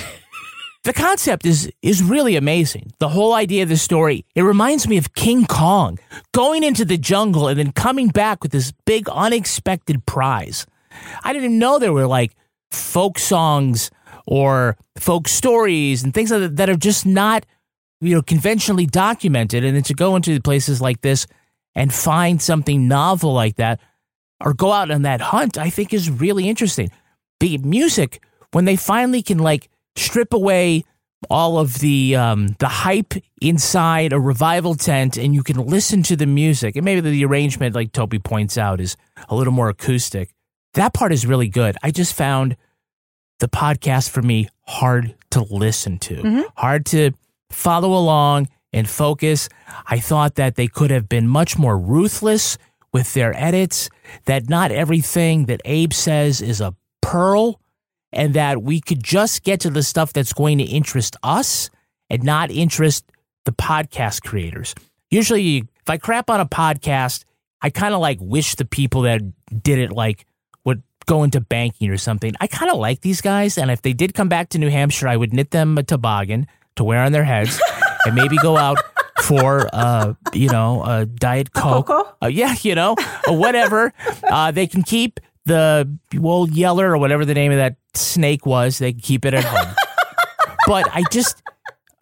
[0.84, 2.92] The concept is is really amazing.
[3.00, 6.00] The whole idea of the story, it reminds me of King Kong
[6.32, 10.66] going into the jungle and then coming back with this big unexpected prize.
[11.24, 12.36] I didn't even know there were like
[12.72, 13.92] folk songs
[14.26, 17.46] or folk stories and things like that that are just not
[18.02, 19.64] you know conventionally documented.
[19.64, 21.28] And then to go into places like this
[21.76, 23.80] and find something novel like that
[24.44, 26.92] or go out on that hunt i think is really interesting.
[27.40, 30.84] The music when they finally can like strip away
[31.30, 36.16] all of the um, the hype inside a revival tent and you can listen to
[36.16, 38.96] the music and maybe the arrangement like toby points out is
[39.30, 40.34] a little more acoustic
[40.74, 41.76] that part is really good.
[41.84, 42.56] I just found
[43.40, 46.42] the podcast for me hard to listen to mm-hmm.
[46.56, 47.12] hard to
[47.52, 49.50] follow along and focus.
[49.86, 52.58] I thought that they could have been much more ruthless
[52.92, 53.90] with their edits
[54.26, 57.60] that not everything that abe says is a pearl
[58.12, 61.70] and that we could just get to the stuff that's going to interest us
[62.10, 63.06] and not interest
[63.46, 64.74] the podcast creators.
[65.10, 67.24] Usually, if I crap on a podcast,
[67.62, 69.22] I kind of like wish the people that
[69.64, 70.26] did it like
[71.08, 72.34] go into banking or something.
[72.40, 75.08] I kind of like these guys, and if they did come back to New Hampshire,
[75.08, 76.46] I would knit them a toboggan
[76.76, 77.60] to wear on their heads
[78.06, 78.78] and maybe go out
[79.24, 81.90] for uh you know a diet coke.
[82.22, 82.96] Uh, yeah you know
[83.28, 83.92] or whatever.
[84.24, 85.90] Uh they can keep the
[86.22, 89.44] old yeller or whatever the name of that snake was they can keep it at
[89.44, 89.74] home.
[90.68, 91.42] But i just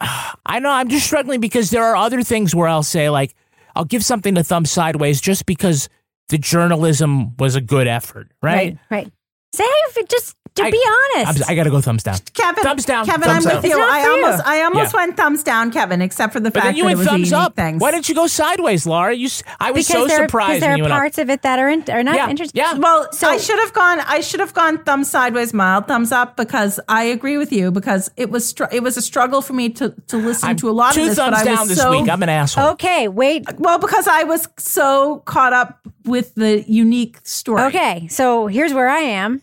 [0.00, 3.34] i know i'm just struggling because there are other things where i'll say like
[3.76, 5.88] i'll give something a thumb sideways just because
[6.28, 9.12] the journalism was a good effort right Right.
[9.54, 10.80] Say if it just to I- be
[11.14, 11.40] honest.
[11.40, 12.18] I'm- I gotta go thumbs down.
[12.34, 13.06] Kevin, Thumbs down.
[13.06, 13.62] Kevin, Thumbs I'm down.
[13.62, 13.80] with you.
[13.80, 15.00] I almost, I almost Yeah.
[15.00, 17.08] went thumbs down, Kevin, except for the But fact then you that went it was
[17.08, 17.56] thumbs up.
[17.56, 17.80] things.
[17.80, 19.14] Why didn't you go sideways, Laura?
[19.14, 19.28] You,
[19.60, 20.98] I was because so there, surprised because there are went up.
[20.98, 22.58] parts of it that are in, are not Yeah, interesting.
[22.58, 22.74] yeah.
[22.74, 24.00] Well, so I should have gone.
[24.00, 27.70] I should have gone thumbs sideways, mild thumbs up, because I agree with you.
[27.70, 30.70] Because it was str- it was a struggle for me to to listen I'm to
[30.70, 31.16] a lot two of this.
[31.18, 32.08] thumbs but I down was this so, week.
[32.10, 32.68] I'm an asshole.
[32.70, 33.48] Okay, wait.
[33.48, 37.62] Uh, well, because I was so caught up with the unique story.
[37.62, 39.42] Okay, so here's where I am.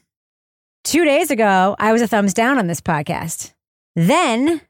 [0.84, 3.54] Two days ago, I was a thumbs down on this podcast.
[3.96, 4.62] Then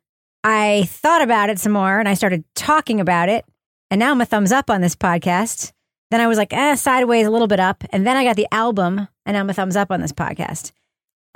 [0.44, 3.46] I thought about it some more and I started talking about it.
[3.90, 5.72] And now I'm a thumbs up on this podcast.
[6.12, 7.84] Then I was like, eh, sideways, a little bit up.
[7.90, 10.72] And then I got the album and now I'm a thumbs up on this podcast.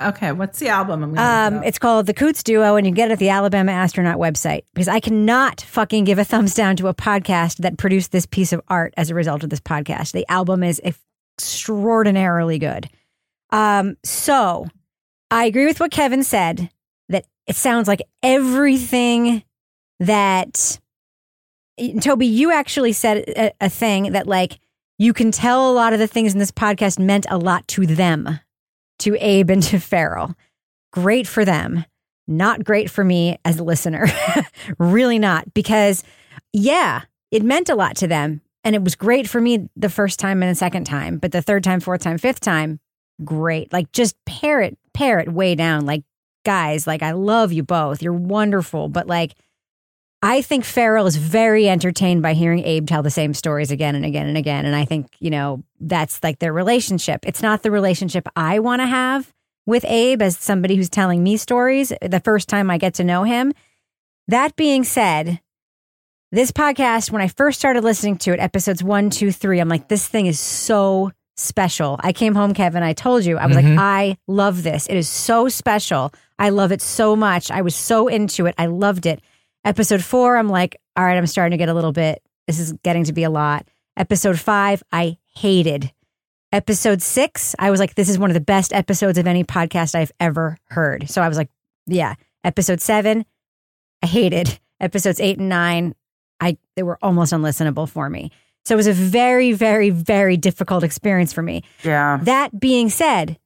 [0.00, 1.18] Okay, what's the album?
[1.18, 4.62] Um, it's called The Coots Duo, and you get it at the Alabama Astronaut website
[4.72, 8.52] because I cannot fucking give a thumbs down to a podcast that produced this piece
[8.52, 10.12] of art as a result of this podcast.
[10.12, 12.88] The album is extraordinarily good.
[13.50, 14.66] Um, so
[15.30, 16.70] I agree with what Kevin said
[17.08, 19.42] that it sounds like everything
[20.00, 20.78] that
[22.00, 24.58] Toby, you actually said a, a thing that like
[24.98, 27.86] you can tell a lot of the things in this podcast meant a lot to
[27.86, 28.40] them,
[29.00, 30.34] to Abe and to Farrell.
[30.92, 31.84] Great for them.
[32.26, 34.06] Not great for me as a listener.
[34.78, 35.54] really not.
[35.54, 36.02] Because,
[36.52, 38.42] yeah, it meant a lot to them.
[38.64, 41.18] And it was great for me the first time and the second time.
[41.18, 42.80] But the third time, fourth time, fifth time,
[43.24, 43.72] great.
[43.72, 45.86] Like just pare it, pare it way down.
[45.86, 46.04] Like,
[46.44, 48.02] guys, like I love you both.
[48.02, 48.88] You're wonderful.
[48.88, 49.34] But like,
[50.20, 54.04] I think Farrell is very entertained by hearing Abe tell the same stories again and
[54.04, 54.66] again and again.
[54.66, 57.24] And I think, you know, that's like their relationship.
[57.24, 59.32] It's not the relationship I want to have
[59.64, 63.22] with Abe as somebody who's telling me stories the first time I get to know
[63.22, 63.52] him.
[64.26, 65.40] That being said,
[66.32, 69.88] this podcast, when I first started listening to it, episodes one, two, three, I'm like,
[69.88, 71.96] this thing is so special.
[72.00, 72.82] I came home, Kevin.
[72.82, 73.70] I told you, I was Mhm.
[73.70, 74.86] like, I love this.
[74.88, 76.12] It is so special.
[76.38, 77.50] I love it so much.
[77.50, 78.54] I was so into it.
[78.58, 79.20] I loved it.
[79.64, 82.72] Episode four, I'm like, all right, I'm starting to get a little bit, this is
[82.84, 83.66] getting to be a lot.
[83.96, 85.92] Episode five, I hated.
[86.52, 89.94] Episode six, I was like, this is one of the best episodes of any podcast
[89.94, 91.10] I've ever heard.
[91.10, 91.50] So I was like,
[91.86, 92.14] yeah.
[92.44, 93.26] Episode seven,
[94.02, 94.58] I hated.
[94.80, 95.94] Episodes eight and nine,
[96.40, 98.30] I they were almost unlistenable for me.
[98.68, 101.64] So it was a very, very, very difficult experience for me.
[101.84, 102.18] Yeah.
[102.24, 103.38] That being said,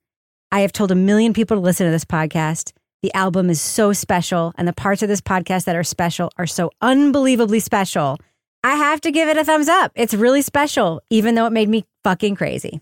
[0.51, 2.73] I have told a million people to listen to this podcast.
[3.05, 6.47] The album is so special, and the parts of this podcast that are special are
[6.49, 8.19] so unbelievably special.
[8.65, 9.93] I have to give it a thumbs up.
[9.95, 12.81] It's really special, even though it made me fucking crazy.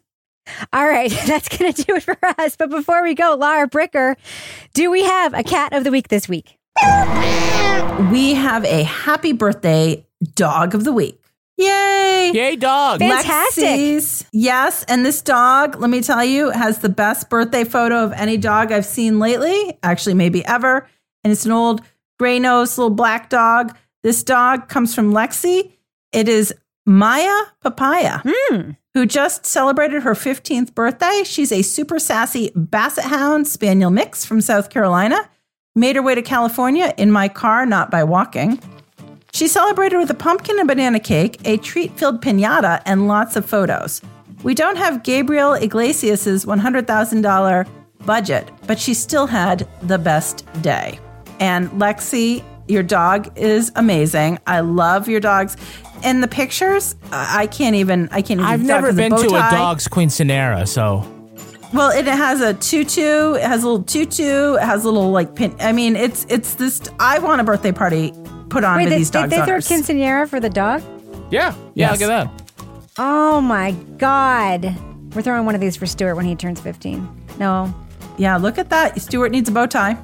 [0.72, 2.56] All right, that's going to do it for us.
[2.56, 4.16] But before we go, Laura Bricker,
[4.72, 6.58] do we have a cat of the week this week?
[8.10, 11.19] We have a happy birthday dog of the week.
[11.60, 12.30] Yay!
[12.32, 13.00] Yay, dog.
[13.00, 13.64] Fantastic.
[13.64, 14.24] Lexi's.
[14.32, 18.38] Yes, and this dog, let me tell you, has the best birthday photo of any
[18.38, 20.88] dog I've seen lately, actually, maybe ever.
[21.22, 21.82] And it's an old
[22.18, 23.76] gray nosed little black dog.
[24.02, 25.72] This dog comes from Lexi.
[26.12, 26.54] It is
[26.86, 28.70] Maya Papaya, hmm.
[28.94, 31.22] who just celebrated her 15th birthday.
[31.24, 35.28] She's a super sassy Basset Hound Spaniel mix from South Carolina.
[35.76, 38.60] Made her way to California in my car, not by walking.
[39.32, 43.46] She celebrated with a pumpkin and banana cake, a treat filled pinata, and lots of
[43.46, 44.02] photos.
[44.42, 47.68] We don't have Gabriel Iglesias' $100,000
[48.06, 50.98] budget, but she still had the best day.
[51.38, 54.38] And Lexi, your dog is amazing.
[54.46, 55.56] I love your dogs.
[56.02, 58.08] And the pictures, I can't even.
[58.10, 58.44] I can't even.
[58.44, 61.06] I've never been to a dog's quinceanera, so
[61.72, 63.34] well, it has a tutu.
[63.34, 64.54] It has a little tutu.
[64.54, 65.54] It has a little like pin.
[65.60, 66.80] I mean, it's it's this.
[66.98, 68.12] I want a birthday party
[68.50, 69.30] put on Wait, to they, these did dogs.
[69.30, 70.82] they throw quinceanera for the dog?
[71.30, 71.92] yeah, yeah.
[71.92, 72.42] Look at that.
[72.98, 74.74] Oh my God.
[75.14, 77.08] We're throwing one of these for Stuart when he turns 15.
[77.38, 77.72] No.
[78.18, 79.00] Yeah, look at that.
[79.00, 79.96] Stuart needs a bow tie.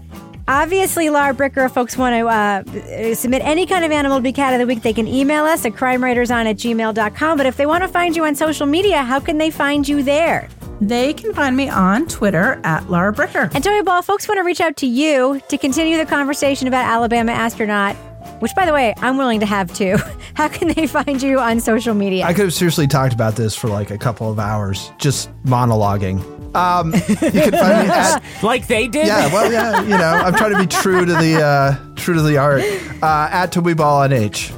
[0.48, 4.32] Obviously, Laura Bricker, if folks want to uh, submit any kind of animal to be
[4.32, 7.36] cat of the week, they can email us at crimewriterson at gmail.com.
[7.36, 10.02] But if they want to find you on social media, how can they find you
[10.04, 10.48] there?
[10.80, 13.52] They can find me on Twitter at Laura Bricker.
[13.54, 16.84] And Toby Ball, folks want to reach out to you to continue the conversation about
[16.84, 17.96] Alabama astronaut,
[18.40, 19.96] which, by the way, I'm willing to have too.
[20.34, 22.24] How can they find you on social media?
[22.24, 26.20] I could have seriously talked about this for like a couple of hours, just monologuing.
[26.54, 29.06] Um, you can find me at like they did.
[29.06, 32.22] yeah, well, yeah, you know, I'm trying to be true to the uh, true to
[32.22, 32.62] the art.
[33.02, 34.52] Uh, at Toby Ball on H.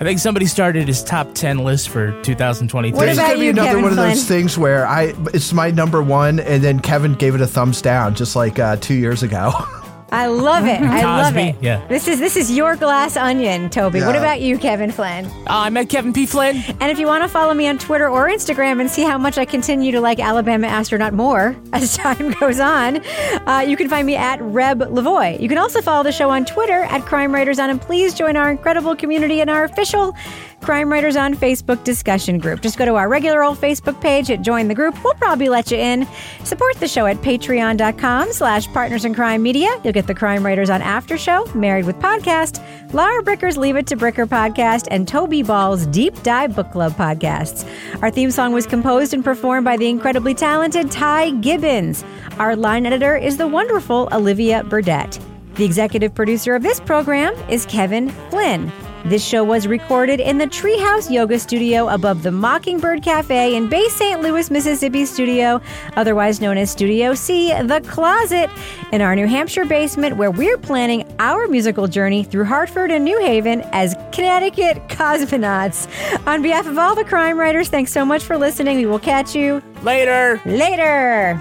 [0.00, 2.96] I think somebody started his top ten list for 2023.
[2.96, 5.70] What This is gonna be another Kevin one of those things where I it's my
[5.70, 9.22] number one, and then Kevin gave it a thumbs down, just like uh, two years
[9.22, 9.52] ago.
[10.12, 10.80] I love it.
[10.80, 11.56] I love Cosby, it.
[11.60, 11.86] yeah.
[11.88, 14.00] This is this is your glass onion, Toby.
[14.02, 14.20] What Yeah.
[14.20, 15.26] about you, Kevin Flynn?
[15.26, 16.26] Uh, I met Kevin P.
[16.26, 16.56] Flynn.
[16.80, 19.38] And if you want to follow me on Twitter or Instagram and see how much
[19.38, 23.02] I continue to like Alabama astronaut more as time goes on,
[23.46, 25.38] uh, you can find me at Reb Lavoie.
[25.40, 28.36] You can also follow the show on Twitter at Crime Writers On, and please join
[28.36, 30.14] our incredible community in our official
[30.62, 32.60] Crime Writers On Facebook discussion group.
[32.60, 35.02] Just go to our regular old Facebook page at join the group.
[35.02, 36.06] We'll probably let you in.
[36.44, 39.68] Support the show at patreon.com slash partners in crime media.
[39.82, 43.86] You'll get the Crime Writers On After Show, Married with Podcast, Laura Bricker's Leave It
[43.88, 47.66] to Bricker podcast, and Toby Ball's Deep Dive Book Club podcasts.
[48.02, 52.04] Our theme song was composed and performed by the incredibly talented Ty Gibbons.
[52.38, 55.18] Our line editor is the wonderful Olivia Burdett.
[55.54, 58.70] The executive producer of this program is Kevin Flynn.
[59.04, 63.88] This show was recorded in the Treehouse Yoga Studio above the Mockingbird Cafe in Bay
[63.88, 64.20] St.
[64.20, 65.60] Louis, Mississippi studio,
[65.96, 68.50] otherwise known as Studio C, The Closet,
[68.92, 73.18] in our New Hampshire basement, where we're planning our musical journey through Hartford and New
[73.20, 75.88] Haven as Connecticut cosmonauts.
[76.26, 78.76] On behalf of all the crime writers, thanks so much for listening.
[78.76, 80.42] We will catch you later.
[80.44, 81.36] Later.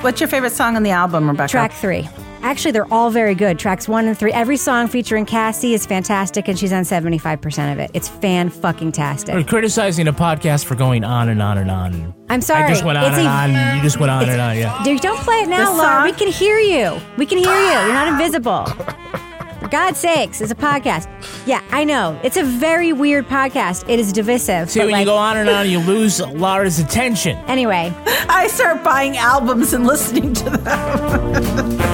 [0.00, 1.50] What's your favorite song on the album, Rebecca?
[1.50, 2.08] Track three.
[2.44, 3.58] Actually, they're all very good.
[3.58, 4.30] Tracks one and three.
[4.30, 7.90] Every song featuring Cassie is fantastic, and she's on 75% of it.
[7.94, 9.34] It's fan fucking tastic.
[9.34, 12.14] We're criticizing a podcast for going on and on and on.
[12.28, 12.64] I'm sorry.
[12.64, 13.76] I just went on It's and a- on.
[13.78, 14.58] You just went on and on.
[14.58, 14.78] Yeah.
[14.84, 16.02] Dude, don't play it now, This Laura.
[16.04, 17.00] We can hear you.
[17.16, 17.70] We can hear you.
[17.72, 18.66] You're not invisible.
[19.60, 21.08] For God's sakes, it's a podcast.
[21.46, 22.20] Yeah, I know.
[22.22, 23.88] It's a very weird podcast.
[23.88, 24.68] It is divisive.
[24.70, 27.38] See, but when like, you go on and on, you lose Laura's attention.
[27.46, 27.90] Anyway,
[28.28, 31.78] I start buying albums and listening to them.